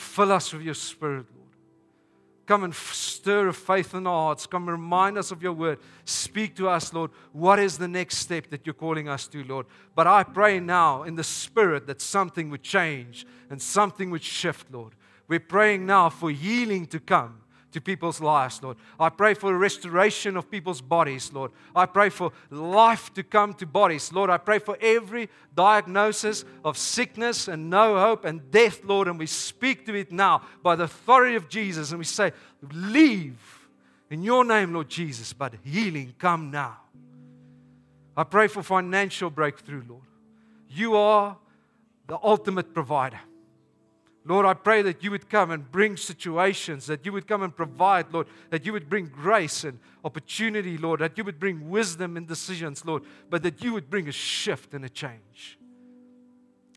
Fill 0.00 0.32
us 0.32 0.52
with 0.52 0.62
your 0.62 0.74
spirit, 0.74 1.26
Lord. 1.36 1.48
Come 2.46 2.64
and 2.64 2.74
stir 2.74 3.48
a 3.48 3.52
faith 3.52 3.94
in 3.94 4.06
our 4.06 4.26
hearts. 4.26 4.46
Come 4.46 4.68
remind 4.68 5.18
us 5.18 5.30
of 5.30 5.42
your 5.42 5.52
word. 5.52 5.78
Speak 6.04 6.56
to 6.56 6.68
us, 6.68 6.92
Lord. 6.92 7.10
What 7.32 7.60
is 7.60 7.78
the 7.78 7.86
next 7.86 8.16
step 8.16 8.48
that 8.50 8.66
you're 8.66 8.74
calling 8.74 9.08
us 9.08 9.28
to, 9.28 9.44
Lord? 9.44 9.66
But 9.94 10.08
I 10.08 10.24
pray 10.24 10.58
now 10.58 11.04
in 11.04 11.14
the 11.14 11.22
spirit 11.22 11.86
that 11.86 12.00
something 12.00 12.50
would 12.50 12.62
change 12.62 13.24
and 13.50 13.62
something 13.62 14.10
would 14.10 14.24
shift, 14.24 14.72
Lord. 14.72 14.94
We're 15.28 15.38
praying 15.38 15.86
now 15.86 16.08
for 16.08 16.30
healing 16.30 16.86
to 16.86 16.98
come 16.98 17.42
to 17.72 17.80
people's 17.80 18.20
lives, 18.20 18.62
Lord. 18.62 18.76
I 18.98 19.08
pray 19.08 19.34
for 19.34 19.56
restoration 19.56 20.36
of 20.36 20.50
people's 20.50 20.80
bodies, 20.80 21.32
Lord. 21.32 21.52
I 21.74 21.86
pray 21.86 22.08
for 22.08 22.32
life 22.50 23.12
to 23.14 23.22
come 23.22 23.54
to 23.54 23.66
bodies, 23.66 24.12
Lord. 24.12 24.30
I 24.30 24.38
pray 24.38 24.58
for 24.58 24.76
every 24.80 25.28
diagnosis 25.54 26.44
of 26.64 26.76
sickness 26.76 27.48
and 27.48 27.70
no 27.70 27.98
hope 27.98 28.24
and 28.24 28.50
death, 28.50 28.82
Lord. 28.84 29.08
And 29.08 29.18
we 29.18 29.26
speak 29.26 29.86
to 29.86 29.94
it 29.94 30.10
now 30.10 30.42
by 30.62 30.76
the 30.76 30.84
authority 30.84 31.36
of 31.36 31.48
Jesus. 31.48 31.90
And 31.90 31.98
we 31.98 32.04
say, 32.04 32.32
Leave 32.72 33.68
in 34.10 34.22
your 34.22 34.44
name, 34.44 34.74
Lord 34.74 34.88
Jesus, 34.88 35.32
but 35.32 35.54
healing 35.62 36.14
come 36.18 36.50
now. 36.50 36.78
I 38.16 38.24
pray 38.24 38.48
for 38.48 38.62
financial 38.62 39.30
breakthrough, 39.30 39.84
Lord. 39.88 40.02
You 40.68 40.96
are 40.96 41.36
the 42.06 42.18
ultimate 42.22 42.74
provider. 42.74 43.20
Lord, 44.30 44.46
I 44.46 44.54
pray 44.54 44.80
that 44.82 45.02
you 45.02 45.10
would 45.10 45.28
come 45.28 45.50
and 45.50 45.68
bring 45.72 45.96
situations, 45.96 46.86
that 46.86 47.04
you 47.04 47.10
would 47.10 47.26
come 47.26 47.42
and 47.42 47.54
provide, 47.54 48.12
Lord, 48.12 48.28
that 48.50 48.64
you 48.64 48.72
would 48.72 48.88
bring 48.88 49.06
grace 49.06 49.64
and 49.64 49.80
opportunity, 50.04 50.78
Lord, 50.78 51.00
that 51.00 51.18
you 51.18 51.24
would 51.24 51.40
bring 51.40 51.68
wisdom 51.68 52.16
in 52.16 52.26
decisions, 52.26 52.84
Lord, 52.84 53.02
but 53.28 53.42
that 53.42 53.60
you 53.64 53.72
would 53.72 53.90
bring 53.90 54.06
a 54.06 54.12
shift 54.12 54.72
and 54.72 54.84
a 54.84 54.88
change. 54.88 55.58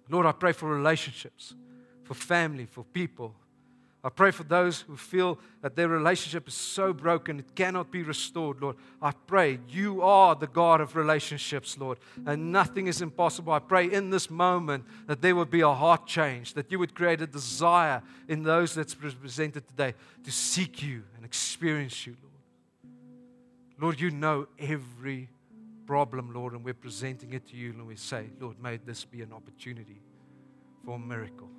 Lord, 0.10 0.26
I 0.26 0.32
pray 0.32 0.52
for 0.52 0.68
relationships, 0.68 1.54
for 2.02 2.16
family, 2.16 2.66
for 2.66 2.84
people, 2.86 3.36
I 4.06 4.10
pray 4.10 4.32
for 4.32 4.44
those 4.44 4.82
who 4.82 4.98
feel 4.98 5.40
that 5.62 5.78
their 5.78 5.88
relationship 5.88 6.50
is 6.50 6.54
so 6.54 6.92
broken 6.92 7.40
it 7.40 7.56
cannot 7.56 7.90
be 7.90 8.04
restored, 8.04 8.62
Lord. 8.62 8.76
I 9.02 9.12
pray 9.12 9.60
you 9.70 10.02
are 10.02 10.36
the 10.36 10.48
God 10.48 10.82
of 10.82 10.98
relationships, 10.98 11.78
Lord, 11.78 12.00
and 12.26 12.52
nothing 12.52 12.88
is 12.88 13.02
impossible. 13.02 13.54
I 13.54 13.60
pray 13.60 13.90
in 13.90 14.10
this 14.10 14.30
moment 14.30 14.84
that 15.08 15.22
there 15.22 15.38
would 15.38 15.50
be 15.50 15.62
a 15.62 15.72
heart 15.72 16.06
change, 16.06 16.54
that 16.56 16.70
you 16.70 16.80
would 16.80 16.96
create 16.96 17.22
a 17.22 17.28
desire 17.28 18.02
in 18.28 18.44
those 18.44 18.76
that's 18.76 18.94
presented 18.94 19.66
today 19.70 19.94
to 20.26 20.32
seek 20.32 20.84
you 20.84 21.04
and 21.16 21.24
experience 21.24 22.06
you, 22.06 22.18
Lord. 22.22 22.94
Lord, 23.80 24.02
you 24.02 24.12
know 24.12 24.48
every 24.60 25.30
problem, 25.86 26.34
Lord, 26.34 26.52
and 26.52 26.64
we're 26.66 26.74
presenting 26.74 27.32
it 27.32 27.48
to 27.48 27.56
you, 27.56 27.70
and 27.70 27.88
we 27.88 27.96
say, 27.96 28.26
Lord, 28.38 28.62
may 28.62 28.78
this 28.78 29.06
be 29.06 29.22
an 29.22 29.32
opportunity 29.32 30.02
for 30.86 30.96
a 30.96 31.00
miracle. 31.00 31.50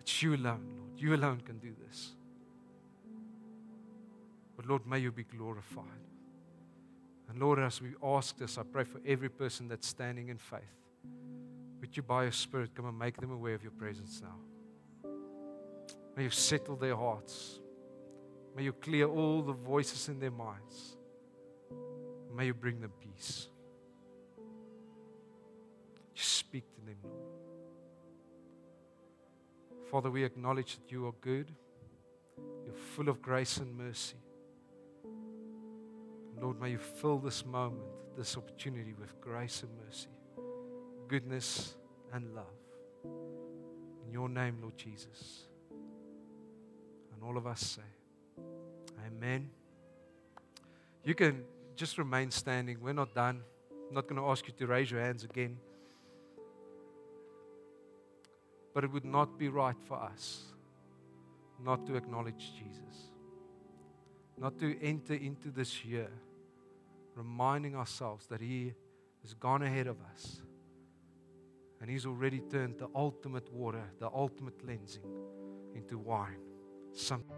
It's 0.00 0.20
you 0.20 0.34
alone. 0.34 0.79
You 1.00 1.14
alone 1.14 1.40
can 1.40 1.58
do 1.58 1.72
this. 1.88 2.10
But 4.54 4.66
Lord, 4.66 4.86
may 4.86 4.98
you 4.98 5.10
be 5.10 5.24
glorified. 5.24 5.84
And 7.30 7.40
Lord, 7.40 7.58
as 7.58 7.80
we 7.80 7.94
ask 8.02 8.36
this, 8.36 8.58
I 8.58 8.64
pray 8.64 8.84
for 8.84 9.00
every 9.06 9.30
person 9.30 9.66
that's 9.66 9.86
standing 9.86 10.28
in 10.28 10.36
faith. 10.36 10.60
Would 11.80 11.96
you, 11.96 12.02
by 12.02 12.24
your 12.24 12.32
Spirit, 12.32 12.74
come 12.74 12.84
and 12.84 12.98
make 12.98 13.16
them 13.16 13.32
aware 13.32 13.54
of 13.54 13.62
your 13.62 13.72
presence 13.72 14.20
now? 14.20 15.10
May 16.14 16.24
you 16.24 16.30
settle 16.30 16.76
their 16.76 16.96
hearts. 16.96 17.60
May 18.54 18.64
you 18.64 18.74
clear 18.74 19.08
all 19.08 19.40
the 19.40 19.54
voices 19.54 20.10
in 20.10 20.20
their 20.20 20.30
minds. 20.30 20.98
May 22.36 22.46
you 22.46 22.54
bring 22.54 22.78
them 22.82 22.92
peace. 23.00 23.48
You 24.36 26.22
speak 26.22 26.64
to 26.74 26.80
them, 26.84 26.96
Lord. 27.02 27.29
Father, 29.90 30.08
we 30.08 30.22
acknowledge 30.22 30.76
that 30.76 30.92
you 30.92 31.06
are 31.06 31.14
good, 31.20 31.52
you're 32.64 32.74
full 32.74 33.08
of 33.08 33.20
grace 33.20 33.56
and 33.56 33.76
mercy. 33.76 34.14
Lord, 36.40 36.60
may 36.60 36.70
you 36.70 36.78
fill 36.78 37.18
this 37.18 37.44
moment, 37.44 37.82
this 38.16 38.36
opportunity 38.36 38.94
with 38.98 39.20
grace 39.20 39.64
and 39.64 39.70
mercy, 39.84 40.08
goodness 41.08 41.74
and 42.12 42.34
love. 42.36 42.46
In 44.06 44.12
your 44.12 44.28
name, 44.28 44.58
Lord 44.62 44.76
Jesus. 44.76 45.48
And 47.12 47.24
all 47.24 47.36
of 47.36 47.48
us 47.48 47.60
say, 47.60 48.42
Amen. 49.06 49.50
You 51.04 51.14
can 51.16 51.42
just 51.74 51.98
remain 51.98 52.30
standing. 52.30 52.78
We're 52.80 52.92
not 52.92 53.12
done. 53.12 53.42
I'm 53.88 53.94
not 53.94 54.06
going 54.06 54.20
to 54.20 54.28
ask 54.28 54.46
you 54.46 54.54
to 54.56 54.66
raise 54.68 54.90
your 54.90 55.00
hands 55.00 55.24
again. 55.24 55.58
But 58.74 58.84
it 58.84 58.92
would 58.92 59.04
not 59.04 59.38
be 59.38 59.48
right 59.48 59.76
for 59.86 60.00
us 60.00 60.42
not 61.62 61.86
to 61.86 61.96
acknowledge 61.96 62.52
Jesus, 62.58 63.10
not 64.38 64.58
to 64.58 64.80
enter 64.82 65.14
into 65.14 65.50
this 65.50 65.84
year 65.84 66.08
reminding 67.14 67.76
ourselves 67.76 68.26
that 68.28 68.40
He 68.40 68.72
has 69.22 69.34
gone 69.34 69.62
ahead 69.62 69.86
of 69.86 69.96
us 70.12 70.40
and 71.80 71.90
He's 71.90 72.06
already 72.06 72.40
turned 72.50 72.78
the 72.78 72.88
ultimate 72.94 73.52
water, 73.52 73.82
the 73.98 74.08
ultimate 74.08 74.58
cleansing 74.62 75.04
into 75.74 75.98
wine. 75.98 76.36
Something. 76.92 77.36